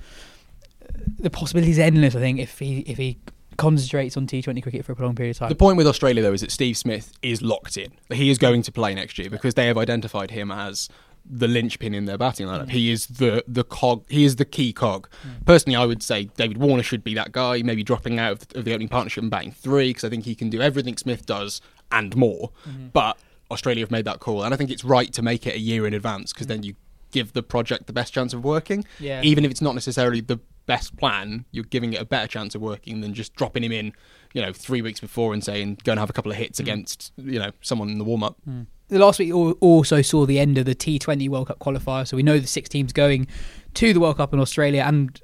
[0.82, 0.86] uh,
[1.20, 2.16] the possibilities are endless.
[2.16, 3.18] I think if he if he
[3.56, 5.48] concentrates on T20 cricket for a prolonged period of time.
[5.48, 7.92] The point with Australia, though, is that Steve Smith is locked in.
[8.12, 10.88] He is going to play next year because they have identified him as
[11.28, 12.70] the linchpin in their batting lineup.
[12.70, 14.04] He is the the cog.
[14.08, 15.08] He is the key cog.
[15.26, 15.44] Mm.
[15.44, 17.62] Personally, I would say David Warner should be that guy.
[17.62, 20.24] Maybe dropping out of the, of the opening partnership and batting three because I think
[20.24, 22.50] he can do everything Smith does and more.
[22.68, 22.88] Mm-hmm.
[22.92, 23.18] But
[23.50, 25.86] Australia have made that call, and I think it's right to make it a year
[25.86, 26.50] in advance because mm.
[26.50, 26.74] then you
[27.16, 28.84] give the project the best chance of working.
[29.00, 29.22] Yeah.
[29.22, 32.60] Even if it's not necessarily the best plan, you're giving it a better chance of
[32.60, 33.92] working than just dropping him in,
[34.34, 36.64] you know, three weeks before and saying go and have a couple of hits hmm.
[36.64, 38.36] against, you know, someone in the warm up.
[38.44, 38.62] Hmm.
[38.88, 42.22] the last week also saw the end of the T20 World Cup qualifier, so we
[42.22, 43.26] know the six teams going
[43.74, 45.18] to the World Cup in Australia, and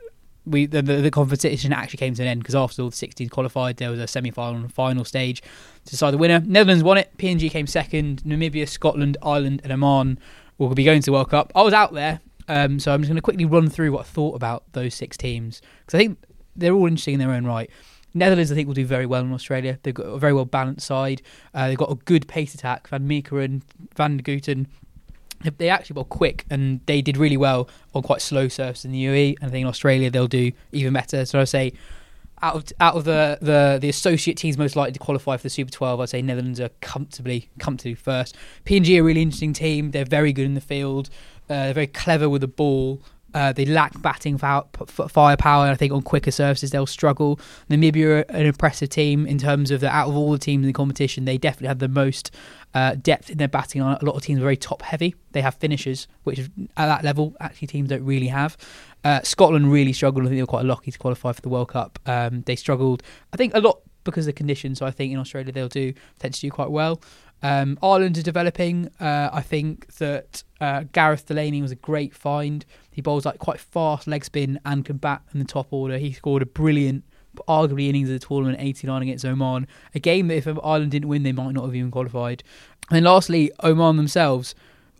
[0.46, 3.14] we the, the, the competition actually came to an end because after all the six
[3.14, 5.42] teams qualified, there was a semi-final and final stage
[5.84, 6.40] to decide the winner.
[6.40, 7.12] Netherlands won it.
[7.18, 8.22] PNG came second.
[8.24, 10.18] Namibia, Scotland, Ireland, and Oman
[10.68, 11.52] will be going to the World Cup.
[11.54, 14.04] I was out there, um, so I'm just going to quickly run through what I
[14.04, 16.18] thought about those six teams because I think
[16.56, 17.70] they're all interesting in their own right.
[18.14, 19.78] Netherlands, I think, will do very well in Australia.
[19.82, 21.22] They've got a very well balanced side.
[21.54, 22.88] Uh, they've got a good pace attack.
[22.88, 23.62] Van Meeker and
[23.94, 24.66] Van der Gugten
[25.58, 28.98] they actually were quick and they did really well on quite slow surfaces in the
[28.98, 29.34] UE.
[29.40, 31.24] And I think in Australia they'll do even better.
[31.24, 31.72] So I say
[32.42, 35.50] out of out of the, the the associate teams most likely to qualify for the
[35.50, 38.36] Super 12, I'd say Netherlands are comfortably comfortably first.
[38.64, 39.92] PNG are a really interesting team.
[39.92, 41.08] They're very good in the field.
[41.48, 43.00] Uh, they're very clever with the ball.
[43.34, 45.66] Uh, they lack batting firepower.
[45.66, 47.40] I think on quicker surfaces they'll struggle.
[47.70, 50.66] Namibia are an impressive team in terms of the out of all the teams in
[50.66, 52.30] the competition, they definitely have the most
[52.74, 53.80] uh, depth in their batting.
[53.80, 55.14] A lot of teams are very top heavy.
[55.32, 58.56] They have finishers, which at that level actually teams don't really have.
[59.04, 60.24] Uh, Scotland really struggled.
[60.24, 61.98] I think they were quite lucky to qualify for the World Cup.
[62.06, 63.02] Um, they struggled,
[63.32, 64.78] I think, a lot because of the conditions.
[64.78, 67.00] So I think in Australia they'll do tend to do quite well.
[67.42, 68.88] Um, Ireland are developing.
[69.00, 72.64] Uh, I think that uh, Gareth Delany was a great find.
[72.90, 75.98] He bowls like quite fast leg spin and can bat in the top order.
[75.98, 77.04] He scored a brilliant
[77.48, 79.66] arguably innings of the tournament, 89 against Oman.
[79.94, 82.42] A game that if Ireland didn't win, they might not have even qualified.
[82.90, 84.54] And lastly, Oman themselves.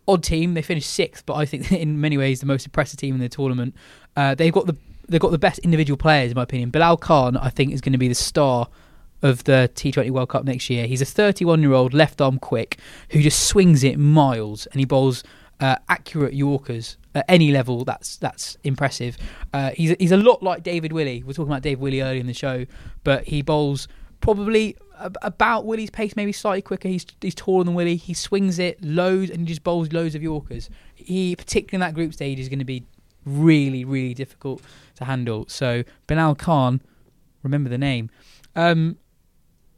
[0.07, 0.53] Odd team.
[0.53, 3.29] They finished sixth, but I think in many ways the most impressive team in the
[3.29, 3.75] tournament.
[4.15, 4.75] Uh, they've got the
[5.07, 6.69] they've got the best individual players in my opinion.
[6.69, 8.67] Bilal Khan, I think, is going to be the star
[9.21, 10.85] of the T20 World Cup next year.
[10.85, 12.77] He's a 31 year old left arm quick
[13.09, 15.23] who just swings it miles and he bowls
[15.59, 19.17] uh, accurate Yorkers at any level, that's that's impressive.
[19.53, 21.23] Uh, he's he's a lot like David Willey.
[21.23, 22.65] We're talking about David Willey early in the show,
[23.03, 23.87] but he bowls
[24.19, 24.75] probably
[25.21, 26.87] about Willey's pace, maybe slightly quicker.
[26.87, 27.95] He's he's taller than Willey.
[27.95, 30.69] He swings it loads and he just bowls loads of Yorkers.
[30.95, 32.85] He particularly in that group stage is going to be
[33.25, 34.61] really really difficult
[34.95, 35.45] to handle.
[35.47, 36.81] So Bilal Khan,
[37.41, 38.09] remember the name.
[38.55, 38.97] Um,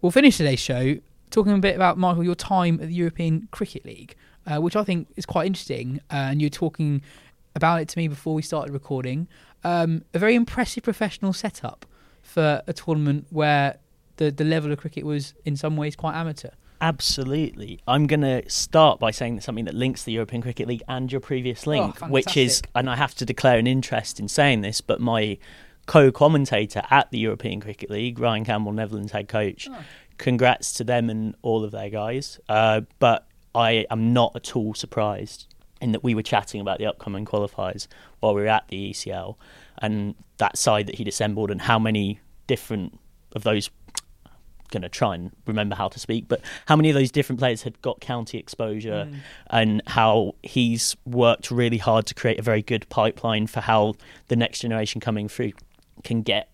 [0.01, 0.97] we'll finish today's show
[1.35, 4.15] talking a bit about Michael your time at the European Cricket League,
[4.45, 5.99] uh, which I think is quite interesting.
[6.11, 7.01] Uh, and you're talking
[7.55, 9.27] about it to me before we started recording.
[9.63, 11.85] Um, a very impressive professional setup
[12.21, 13.77] for a tournament where
[14.17, 16.49] the, the level of cricket was in some ways quite amateur.
[16.81, 17.79] Absolutely.
[17.87, 21.21] I'm going to start by saying something that links the European Cricket League and your
[21.21, 24.61] previous oh, link, oh, which is, and I have to declare an interest in saying
[24.61, 25.37] this, but my
[25.85, 29.77] co commentator at the European Cricket League, Ryan Campbell, Netherlands head coach, oh.
[30.17, 32.39] congrats to them and all of their guys.
[32.49, 33.24] Uh, but
[33.55, 35.47] I am not at all surprised
[35.81, 37.87] in that we were chatting about the upcoming qualifiers
[38.19, 39.35] while we were at the ECL
[39.79, 42.99] and that side that he'd assembled and how many different
[43.33, 43.69] of those
[44.71, 47.63] going to try and remember how to speak, but how many of those different players
[47.63, 49.15] had got county exposure mm.
[49.47, 53.93] and how he's worked really hard to create a very good pipeline for how
[54.27, 55.51] the next generation coming through
[56.03, 56.49] can get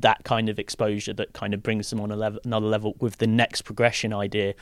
[0.00, 3.16] that kind of exposure that kind of brings them on a level, another level with
[3.18, 4.54] the next progression idea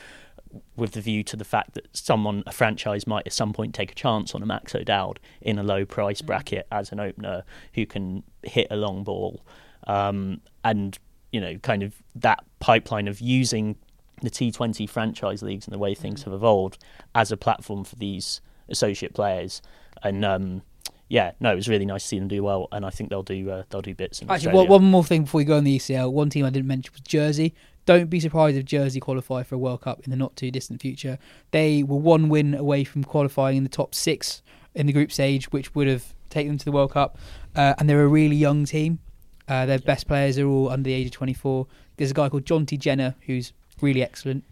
[0.76, 3.92] with the view to the fact that someone, a franchise, might at some point take
[3.92, 6.26] a chance on a Max O'Dowd in a low price mm.
[6.26, 7.44] bracket as an opener
[7.74, 9.44] who can hit a long ball.
[9.86, 10.98] Um, and,
[11.32, 13.76] you know, kind of that pipeline of using
[14.22, 16.24] the T20 franchise leagues and the way things mm.
[16.24, 16.82] have evolved
[17.14, 19.60] as a platform for these associate players.
[20.02, 20.62] And, um,
[21.08, 23.22] yeah, no, it was really nice to see them do well, and I think they'll
[23.22, 24.22] do uh, they'll do bits.
[24.26, 26.10] Actually, one, one more thing before we go on the ECL.
[26.10, 27.54] One team I didn't mention was Jersey.
[27.86, 30.80] Don't be surprised if Jersey qualify for a World Cup in the not too distant
[30.80, 31.18] future.
[31.50, 34.42] They were one win away from qualifying in the top six
[34.74, 37.18] in the group stage, which would have taken them to the World Cup.
[37.54, 38.98] Uh, and they're a really young team.
[39.46, 41.66] Uh, their best players are all under the age of 24.
[41.96, 44.44] There's a guy called Jonty Jenner who's really excellent.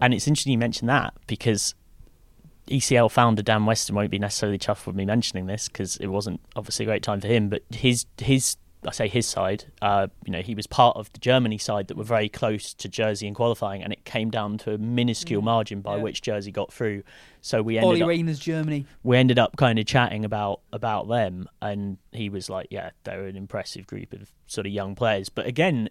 [0.00, 1.74] And it's interesting you mention that because
[2.68, 6.40] ECL founder Dan Weston won't be necessarily chuffed with me mentioning this because it wasn't
[6.56, 7.48] obviously a great time for him.
[7.48, 8.56] But his his
[8.86, 11.96] I say his side, uh, you know, he was part of the Germany side that
[11.96, 15.46] were very close to Jersey in qualifying, and it came down to a minuscule mm.
[15.46, 16.02] margin by yeah.
[16.02, 17.02] which Jersey got through.
[17.40, 18.86] So we ended Ollie up, Germany.
[19.02, 23.26] We ended up kind of chatting about about them, and he was like, "Yeah, they're
[23.26, 25.88] an impressive group of sort of young players." But again,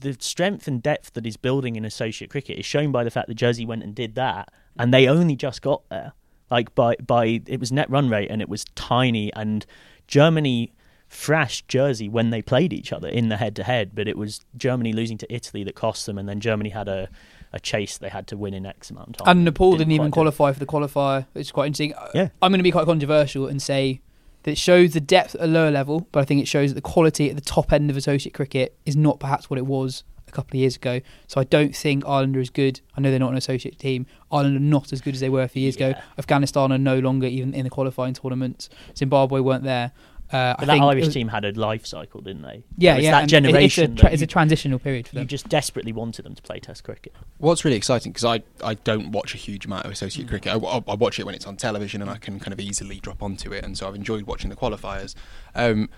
[0.00, 3.28] the strength and depth that is building in associate cricket is shown by the fact
[3.28, 6.12] that Jersey went and did that, and they only just got there.
[6.50, 9.66] Like by by, it was net run rate, and it was tiny, and
[10.06, 10.72] Germany
[11.08, 14.40] thrashed Jersey when they played each other in the head to head, but it was
[14.56, 17.08] Germany losing to Italy that cost them, and then Germany had a,
[17.52, 19.28] a chase they had to win in X amount of time.
[19.28, 21.94] And Nepal didn't, didn't even qualify for the qualifier, which is quite interesting.
[21.94, 22.28] Uh, yeah.
[22.42, 24.00] I'm going to be quite controversial and say
[24.42, 26.74] that it shows the depth at a lower level, but I think it shows that
[26.74, 30.04] the quality at the top end of associate cricket is not perhaps what it was
[30.28, 31.00] a couple of years ago.
[31.26, 32.80] So I don't think Ireland are as good.
[32.96, 34.06] I know they're not an associate team.
[34.30, 35.88] Ireland are not as good as they were a few years yeah.
[35.88, 36.00] ago.
[36.18, 38.68] Afghanistan are no longer even in the qualifying tournaments.
[38.96, 39.92] Zimbabwe weren't there.
[40.32, 42.64] Uh, but that Irish was, team had a life cycle, didn't they?
[42.76, 43.12] Yeah, yeah.
[43.12, 43.92] That generation.
[43.92, 45.22] It's a, tra- it's a, transitional period for them.
[45.22, 47.14] You just desperately wanted them to play Test cricket.
[47.38, 50.30] What's really exciting because I, I don't watch a huge amount of associate mm.
[50.30, 50.52] cricket.
[50.52, 52.98] I, I, I, watch it when it's on television and I can kind of easily
[52.98, 55.14] drop onto it, and so I've enjoyed watching the qualifiers.
[55.54, 55.88] Um,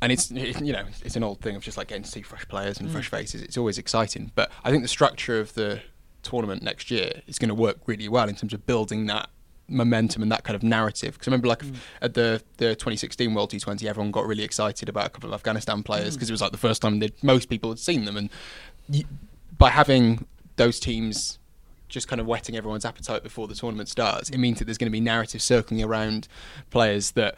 [0.00, 2.46] and it's you know it's an old thing of just like getting to see fresh
[2.48, 2.82] players Mm.
[2.82, 3.42] and fresh faces.
[3.42, 4.32] It's always exciting.
[4.34, 5.82] But I think the structure of the
[6.22, 9.28] tournament next year is going to work really well in terms of building that
[9.68, 11.14] momentum and that kind of narrative.
[11.14, 11.74] Because I remember, like Mm.
[12.02, 15.78] at the the 2016 World T20, everyone got really excited about a couple of Afghanistan
[15.78, 15.84] Mm.
[15.84, 18.30] players because it was like the first time that most people had seen them, and
[18.88, 19.04] y
[19.56, 21.38] by having those teams
[21.88, 24.90] just kind of whetting everyone's appetite before the tournament starts, it means that there's going
[24.90, 26.26] to be narrative circling around
[26.70, 27.36] players that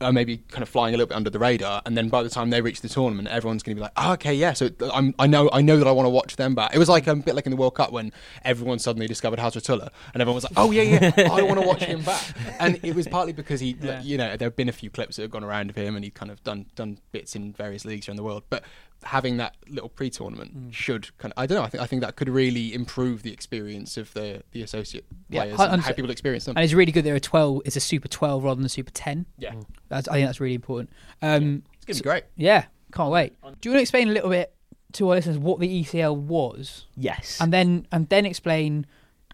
[0.00, 2.28] are maybe kind of flying a little bit under the radar, and then by the
[2.28, 5.14] time they reach the tournament, everyone's going to be like, oh, "Okay, yeah, so I'm,
[5.18, 7.20] I know, I know that I want to watch them back." It was like um,
[7.20, 8.12] a bit like in the World Cup when
[8.44, 11.82] everyone suddenly discovered Hazratullah, and everyone was like, "Oh yeah, yeah, I want to watch
[11.84, 12.24] him back."
[12.60, 14.02] And it was partly because he, Yeah.
[14.02, 16.04] you know, there have been a few clips that have gone around of him, and
[16.04, 18.62] he kind of done done bits in various leagues around the world, but.
[19.04, 22.16] Having that little pre-tournament should kind of, I don't know, I think I think that
[22.16, 26.46] could really improve the experience of the the associate players hun- and how people experience
[26.46, 26.56] them.
[26.56, 27.04] And it's really good.
[27.04, 27.62] There are twelve.
[27.64, 29.26] It's a Super Twelve rather than a Super Ten.
[29.38, 29.54] yeah,
[29.88, 30.90] That's, I think that's really important.
[31.22, 32.24] Um, it's gonna be great.
[32.36, 33.34] yeah, can't wait.
[33.42, 34.52] Do you want to explain a little bit
[34.94, 37.38] to our listeners what the ECL was, Yes.
[37.40, 38.84] and then and then explain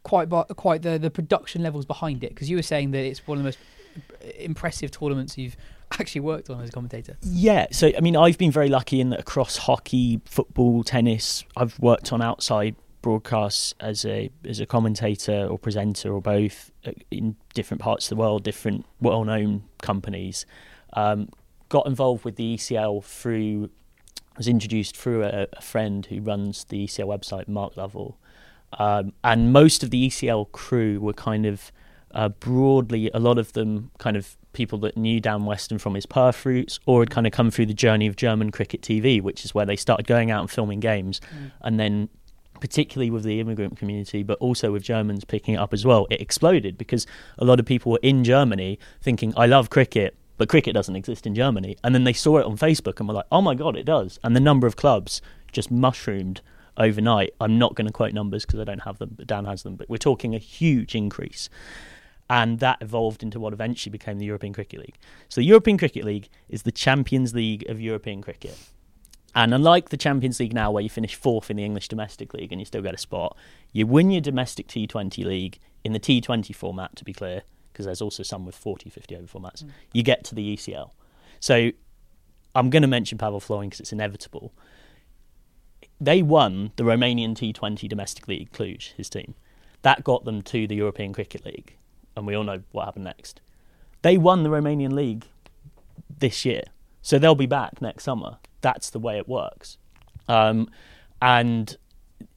[0.02, 2.30] quite quite the the production levels behind it?
[2.34, 3.58] Because you were saying that it's one of the most
[4.38, 5.56] impressive tournaments you've
[6.00, 7.16] actually worked on as a commentator.
[7.22, 11.78] Yeah, so I mean, I've been very lucky in that across hockey, football, tennis, I've
[11.78, 17.36] worked on outside broadcasts as a as a commentator or presenter or both uh, in
[17.52, 20.46] different parts of the world, different well-known companies.
[20.94, 21.28] Um,
[21.68, 23.70] got involved with the ECL through
[24.36, 28.18] was introduced through a, a friend who runs the ECL website, Mark Lovell,
[28.78, 31.70] um, and most of the ECL crew were kind of
[32.12, 36.06] uh, broadly, a lot of them kind of people that knew Dan Weston from his
[36.06, 39.44] Perth roots or had kind of come through the journey of German cricket TV, which
[39.44, 41.20] is where they started going out and filming games.
[41.20, 41.52] Mm.
[41.62, 42.08] And then,
[42.60, 46.20] particularly with the immigrant community, but also with Germans picking it up as well, it
[46.20, 47.06] exploded because
[47.38, 50.16] a lot of people were in Germany thinking, I love cricket.
[50.36, 51.76] But cricket doesn't exist in Germany.
[51.84, 54.18] And then they saw it on Facebook and were like, oh my God, it does.
[54.24, 56.40] And the number of clubs just mushroomed
[56.76, 57.34] overnight.
[57.40, 59.76] I'm not going to quote numbers because I don't have them, but Dan has them.
[59.76, 61.48] But we're talking a huge increase
[62.28, 64.96] and that evolved into what eventually became the European Cricket League.
[65.28, 68.56] So the European Cricket League is the Champions League of European cricket.
[69.34, 72.52] And unlike the Champions League now, where you finish fourth in the English domestic league
[72.52, 73.36] and you still get a spot,
[73.72, 78.00] you win your domestic T20 league in the T20 format, to be clear, because there's
[78.00, 79.64] also some with 40, 50 over formats.
[79.64, 79.70] Mm.
[79.92, 80.92] You get to the ECL.
[81.40, 81.72] So
[82.54, 84.54] I'm going to mention Pavel Florin because it's inevitable.
[86.00, 89.34] They won the Romanian T20 domestic league, Cluj, his team.
[89.82, 91.76] That got them to the European Cricket League
[92.16, 93.40] and we all know what happened next.
[94.02, 95.26] They won the Romanian league
[96.18, 96.62] this year,
[97.02, 98.38] so they'll be back next summer.
[98.60, 99.78] That's the way it works,
[100.28, 100.68] um,
[101.20, 101.76] and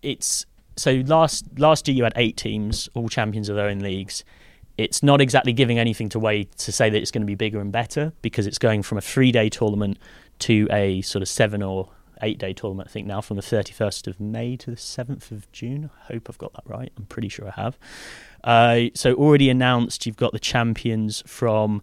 [0.01, 4.23] it's so last last year you had eight teams, all champions of their own leagues.
[4.77, 7.59] It's not exactly giving anything to way to say that it's going to be bigger
[7.59, 9.97] and better because it's going from a three day tournament
[10.39, 11.89] to a sort of seven or
[12.21, 12.89] eight day tournament.
[12.89, 15.89] I think now from the thirty first of May to the seventh of June.
[16.03, 16.91] I hope I've got that right.
[16.97, 17.77] I'm pretty sure I have.
[18.43, 21.81] Uh, so already announced, you've got the champions from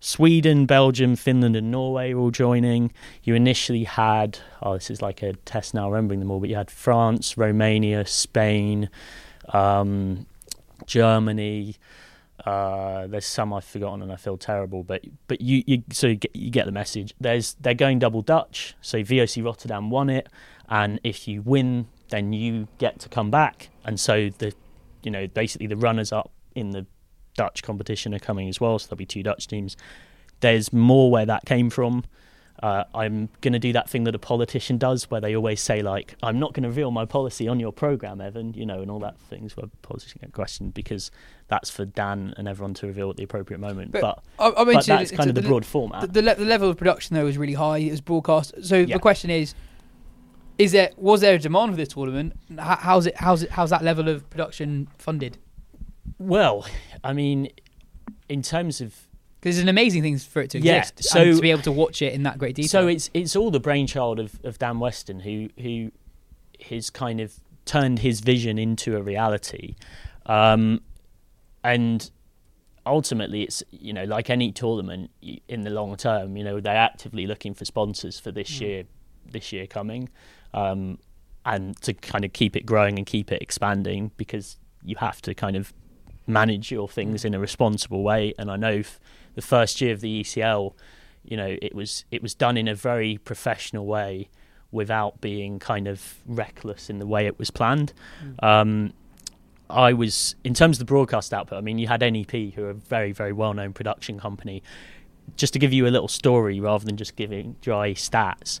[0.00, 2.92] Sweden, Belgium, Finland, and Norway all joining.
[3.22, 6.56] You initially had, oh, this is like a test now, remembering them all, but you
[6.56, 8.90] had France, Romania, Spain,
[9.48, 10.26] um,
[10.84, 11.76] Germany.
[12.44, 16.16] Uh, there's some I've forgotten and I feel terrible, but but you, you so you
[16.16, 17.14] get, you get the message.
[17.18, 20.28] There's they're going double Dutch, so VOC Rotterdam won it,
[20.68, 24.52] and if you win, then you get to come back, and so the
[25.04, 26.86] you know, basically the runners up in the
[27.36, 29.76] Dutch competition are coming as well, so there'll be two Dutch teams.
[30.40, 32.04] There's more where that came from.
[32.62, 35.82] Uh, I'm going to do that thing that a politician does, where they always say
[35.82, 38.90] like, "I'm not going to reveal my policy on your program, Evan," you know, and
[38.90, 41.10] all that things where politicians get questioned because
[41.48, 43.90] that's for Dan and everyone to reveal at the appropriate moment.
[43.92, 46.02] But, But I- I but mentioned that's kind of the the- broad format.
[46.02, 47.78] The, the, le- the level of production though was really high.
[47.78, 48.54] It was broadcast.
[48.62, 48.94] So Yeah.
[48.94, 49.54] the question is:
[50.56, 52.34] Is there was there a demand for this tournament?
[52.56, 53.16] How, how's it?
[53.16, 53.50] How's it?
[53.50, 55.38] How's that level of production funded?
[56.18, 56.64] well,
[57.02, 57.48] I mean,
[58.28, 58.94] in terms of
[59.44, 61.04] Because it's an amazing thing for it to Yeah, exist.
[61.04, 62.68] so- and to be able to watch it in that great detail.
[62.70, 65.92] So it's it's all the brainchild of, of Dan Weston, who who
[66.70, 67.34] has kind of
[67.66, 69.74] turned his vision into a reality,
[70.24, 70.80] um,
[71.62, 72.10] and
[72.86, 75.10] ultimately, it's you know like any tournament
[75.48, 78.84] in the long term, you know they're actively looking for sponsors for this year,
[79.30, 80.08] this year coming,
[80.54, 80.98] um,
[81.44, 85.34] and to kind of keep it growing and keep it expanding because you have to
[85.34, 85.74] kind of
[86.26, 88.32] manage your things in a responsible way.
[88.38, 88.98] And I know f-
[89.34, 90.74] the first year of the ECL,
[91.24, 94.28] you know, it was it was done in a very professional way
[94.70, 97.92] without being kind of reckless in the way it was planned.
[98.42, 98.92] Um,
[99.70, 101.58] I was in terms of the broadcast output.
[101.58, 104.62] I mean, you had NEP, who are a very very well known production company.
[105.36, 108.60] just to give you a little story rather than just giving dry stats,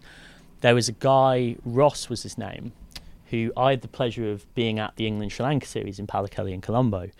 [0.60, 2.72] there was a guy, Ross was his name,
[3.26, 6.54] who I had the pleasure of being at the England Sri Lanka series in Pallekele
[6.54, 7.10] and Colombo.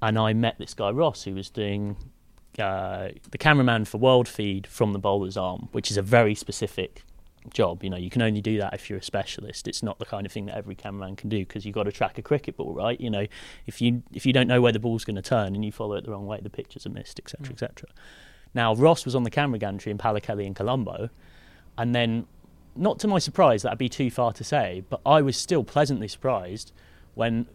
[0.00, 1.96] And I met this guy, Ross, who was doing
[2.58, 7.04] uh, the cameraman for World Feed from the bowler's arm, which is a very specific
[7.50, 7.82] job.
[7.82, 9.66] You know, you can only do that if you're a specialist.
[9.66, 11.92] It's not the kind of thing that every cameraman can do because you've got to
[11.92, 13.00] track a cricket ball, right?
[13.00, 13.26] You know,
[13.66, 15.94] if you if you don't know where the ball's going to turn and you follow
[15.94, 17.52] it the wrong way, the pictures are missed, etc., mm.
[17.52, 17.88] etc.
[18.54, 21.08] Now Ross was on the camera gantry in Pallekele in Colombo,
[21.78, 22.26] and then,
[22.76, 26.08] not to my surprise, that'd be too far to say, but I was still pleasantly
[26.08, 26.72] surprised
[27.14, 27.46] when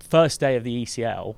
[0.00, 1.36] first day of the ECL,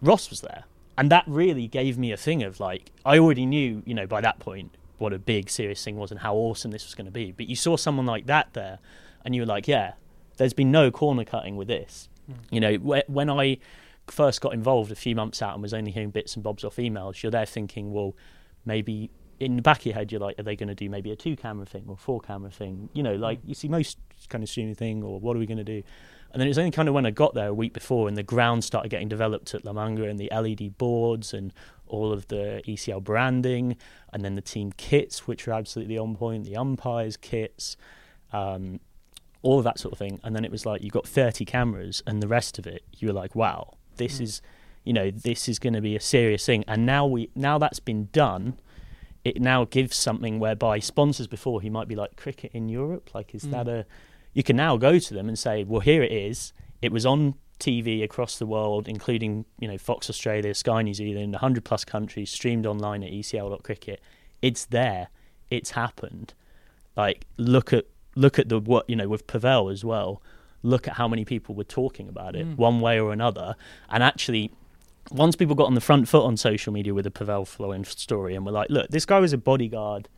[0.00, 0.64] Ross was there.
[0.98, 4.20] And that really gave me a thing of like, I already knew, you know, by
[4.20, 7.12] that point, what a big serious thing was and how awesome this was going to
[7.12, 7.30] be.
[7.30, 8.80] But you saw someone like that there,
[9.24, 9.92] and you were like, yeah,
[10.38, 12.08] there's been no corner cutting with this.
[12.28, 12.36] Mm.
[12.50, 13.58] You know, wh- when I
[14.08, 16.76] first got involved a few months out and was only hearing bits and bobs off
[16.76, 18.16] emails, you're there thinking, well,
[18.64, 21.12] maybe in the back of your head, you're like, are they going to do maybe
[21.12, 22.88] a two camera thing or four camera thing?
[22.92, 23.50] You know, like mm.
[23.50, 25.84] you see most kind of streaming thing, or what are we going to do?
[26.32, 28.16] And then it was only kind of when I got there a week before and
[28.16, 31.52] the ground started getting developed at La Manga and the LED boards and
[31.86, 33.76] all of the ECL branding
[34.12, 37.76] and then the team kits, which were absolutely on point, the umpires kits,
[38.32, 38.80] um,
[39.40, 40.20] all of that sort of thing.
[40.22, 43.08] And then it was like you got 30 cameras and the rest of it, you
[43.08, 44.22] were like, wow, this mm.
[44.22, 44.42] is,
[44.84, 46.62] you know, this is going to be a serious thing.
[46.68, 48.58] And now we, now that's been done,
[49.24, 53.34] it now gives something whereby sponsors before he might be like cricket in Europe, like
[53.34, 53.50] is mm.
[53.52, 53.86] that a
[54.32, 56.52] you can now go to them and say, well, here it is.
[56.80, 61.32] It was on TV across the world, including you know Fox Australia, Sky New Zealand,
[61.32, 64.00] 100 plus countries, streamed online at ECL.cricket.
[64.40, 65.08] It's there.
[65.50, 66.34] It's happened.
[66.96, 70.22] Like look at look at the what you know with Pavel as well.
[70.62, 72.56] Look at how many people were talking about it, mm.
[72.56, 73.54] one way or another.
[73.88, 74.50] And actually,
[75.10, 78.34] once people got on the front foot on social media with the Pavel Florin story
[78.34, 80.08] and were like, look, this guy was a bodyguard,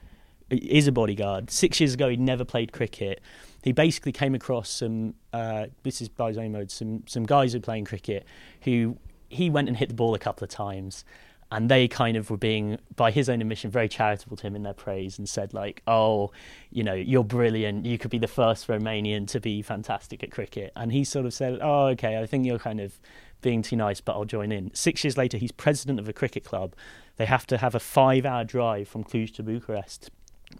[0.48, 1.50] is a bodyguard.
[1.50, 3.20] Six years ago, he never played cricket
[3.62, 5.14] he basically came across some.
[5.32, 6.70] Uh, this is by his own mode.
[6.70, 8.26] Some some guys who were playing cricket
[8.62, 8.96] who
[9.28, 11.04] he went and hit the ball a couple of times,
[11.52, 14.62] and they kind of were being, by his own admission, very charitable to him in
[14.62, 16.32] their praise and said like, "Oh,
[16.70, 17.86] you know, you're brilliant.
[17.86, 21.34] You could be the first Romanian to be fantastic at cricket." And he sort of
[21.34, 22.18] said, "Oh, okay.
[22.18, 22.98] I think you're kind of."
[23.42, 24.70] being too nice, but I'll join in.
[24.74, 26.74] Six years later, he's president of a cricket club.
[27.16, 30.10] They have to have a five hour drive from Cluj to Bucharest,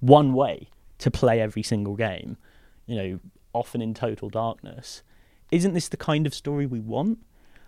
[0.00, 2.38] one way, to play every single game
[2.90, 3.20] you know,
[3.52, 5.02] often in total darkness.
[5.52, 7.20] Isn't this the kind of story we want?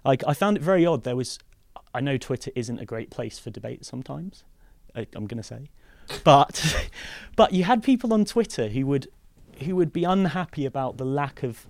[0.05, 1.05] Like, I found it very odd.
[1.05, 1.39] There was,
[1.95, 4.43] I know Twitter isn't a great place for debate sometimes.
[4.97, 5.71] I, I'm going to say,
[6.25, 6.91] but,
[7.37, 9.07] but you had people on Twitter who would,
[9.63, 11.69] who would be unhappy about the lack of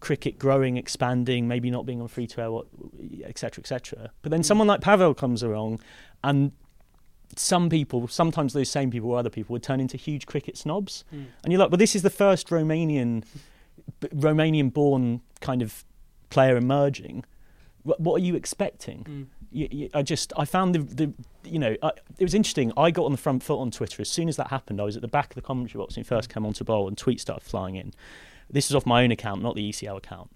[0.00, 2.66] cricket growing, expanding, maybe not being on free to air, what
[3.24, 4.10] etc., etc.
[4.22, 4.44] But then mm.
[4.44, 5.80] someone like Pavel comes along,
[6.24, 6.52] and
[7.36, 11.04] some people, sometimes those same people or other people, would turn into huge cricket snobs.
[11.14, 11.26] Mm.
[11.44, 13.24] And you're like, well, this is the first Romanian,
[14.02, 15.84] Romanian-born kind of
[16.30, 17.24] player emerging.
[17.82, 19.04] What, what are you expecting?
[19.04, 19.26] Mm.
[19.50, 21.12] You, you, I just, I found the, the
[21.44, 22.72] you know, I, it was interesting.
[22.76, 24.80] I got on the front foot on Twitter as soon as that happened.
[24.80, 26.88] I was at the back of the commentary box when he first came onto bowl,
[26.88, 27.92] and tweets started flying in.
[28.50, 30.30] This was off my own account, not the ECL account.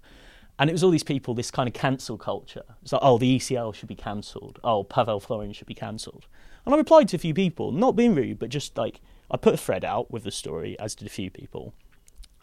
[0.59, 2.63] And it was all these people, this kind of cancel culture.
[2.83, 4.59] It's like, oh, the ECL should be cancelled.
[4.63, 6.27] Oh, Pavel Florin should be cancelled.
[6.65, 9.53] And I replied to a few people, not being rude, but just like I put
[9.53, 11.73] a thread out with the story, as did a few people.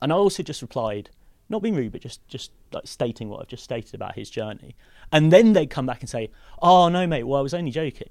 [0.03, 1.11] And I also just replied,
[1.49, 4.77] not being rude, but just just like stating what I've just stated about his journey.
[5.12, 6.31] And then they come back and say,
[6.62, 8.11] "Oh no, mate, well I was only joking."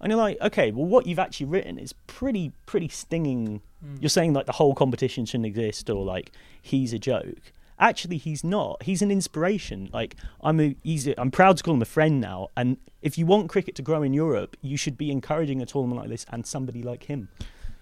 [0.00, 3.60] And you're like, okay, well what you've actually written is pretty pretty stinging.
[3.84, 4.02] Mm.
[4.02, 7.52] You're saying like the whole competition shouldn't exist, or like he's a joke
[7.82, 8.82] actually he's not.
[8.82, 9.90] He's an inspiration.
[9.92, 12.48] Like I'm a, he's a, I'm proud to call him a friend now.
[12.56, 16.00] And if you want cricket to grow in Europe, you should be encouraging a tournament
[16.00, 17.28] like this and somebody like him.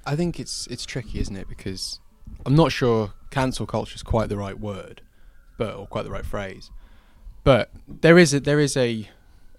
[0.05, 1.49] I think it's it's tricky, isn't it?
[1.49, 2.01] Because
[2.47, 5.03] I'm not sure cancel culture is quite the right word,
[5.59, 6.71] but or quite the right phrase.
[7.45, 9.09] But there is a, there is a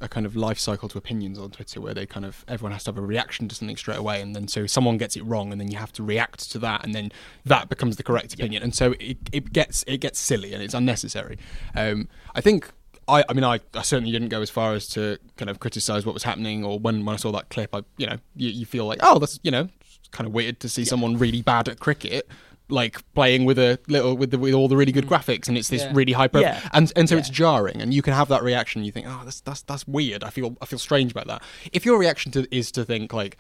[0.01, 2.83] a kind of life cycle to opinions on Twitter where they kind of everyone has
[2.83, 5.51] to have a reaction to something straight away, and then so someone gets it wrong,
[5.51, 7.11] and then you have to react to that, and then
[7.45, 10.73] that becomes the correct opinion, and so it, it gets it gets silly and it's
[10.73, 11.37] unnecessary.
[11.75, 12.69] Um, I think.
[13.07, 16.05] I, I mean, I, I certainly didn't go as far as to kind of criticize
[16.05, 18.65] what was happening, or when, when I saw that clip, I, you know, you, you
[18.65, 19.69] feel like, oh, that's, you know,
[20.11, 20.89] kind of weird to see yeah.
[20.89, 22.29] someone really bad at cricket
[22.71, 25.09] like playing with a little with the, with all the really good mm.
[25.09, 25.91] graphics and it's this yeah.
[25.93, 26.61] really high yeah.
[26.73, 27.19] and and so yeah.
[27.19, 30.23] it's jarring and you can have that reaction you think oh that's that's that's weird
[30.23, 31.43] I feel I feel strange about that
[31.73, 33.37] if your reaction to is to think like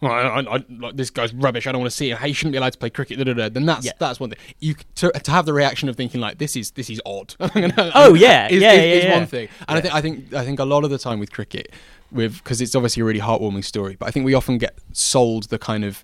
[0.00, 1.66] well, I, I, I, like, this guy's rubbish.
[1.66, 2.18] I don't want to see him.
[2.18, 3.18] He shouldn't be allowed to play cricket.
[3.18, 3.48] Da, da, da.
[3.50, 4.38] Then that's that's one thing.
[4.58, 7.34] You to, to have the reaction of thinking like this is this is odd.
[7.40, 9.18] oh yeah, is, yeah, is, yeah, is yeah.
[9.18, 9.48] one thing.
[9.68, 11.72] And I think I think I think a lot of the time with cricket,
[12.10, 13.96] with because it's obviously a really heartwarming story.
[13.96, 16.02] But I think we often get sold the kind of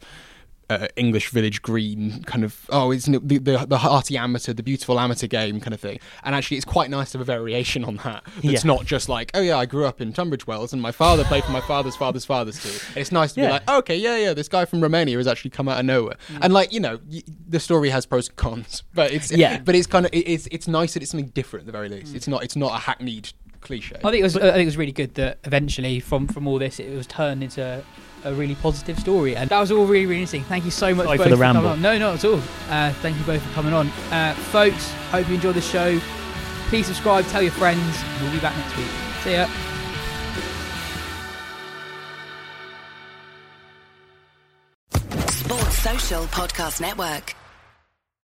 [0.68, 4.98] uh, English village green kind of oh it's the, the the hearty amateur the beautiful
[4.98, 7.96] amateur game kind of thing and actually it's quite nice to have a variation on
[7.98, 8.72] that it's Yeah.
[8.74, 11.44] not just like oh yeah I grew up in Tunbridge Wells and my father played
[11.44, 13.50] for my father's father's father's team it's nice to be Yeah.
[13.52, 16.52] like okay yeah yeah this guy from Romania has actually come out of nowhere and
[16.52, 19.60] like you know y- the story has pros and cons but it's Yeah.
[19.60, 21.88] but it's kind of it, it's it's nice that it's something different at the very
[21.88, 24.36] least it's not it's not a hackneyed cliche I think it was.
[24.36, 27.42] I think it was really good that eventually, from from all this, it was turned
[27.42, 27.82] into
[28.26, 30.44] a really positive story, and that was all really, really interesting.
[30.44, 31.06] Thank you so much.
[31.06, 31.68] Sorry for the coming ramble.
[31.68, 31.80] on.
[31.80, 32.40] No, not at all.
[32.68, 34.90] Uh, thank you both for coming on, uh, folks.
[35.10, 35.98] Hope you enjoyed the show.
[36.68, 37.96] Please subscribe, tell your friends.
[38.20, 38.86] We'll be back next week.
[39.22, 39.46] See ya.
[45.30, 47.34] Sports Social Podcast Network.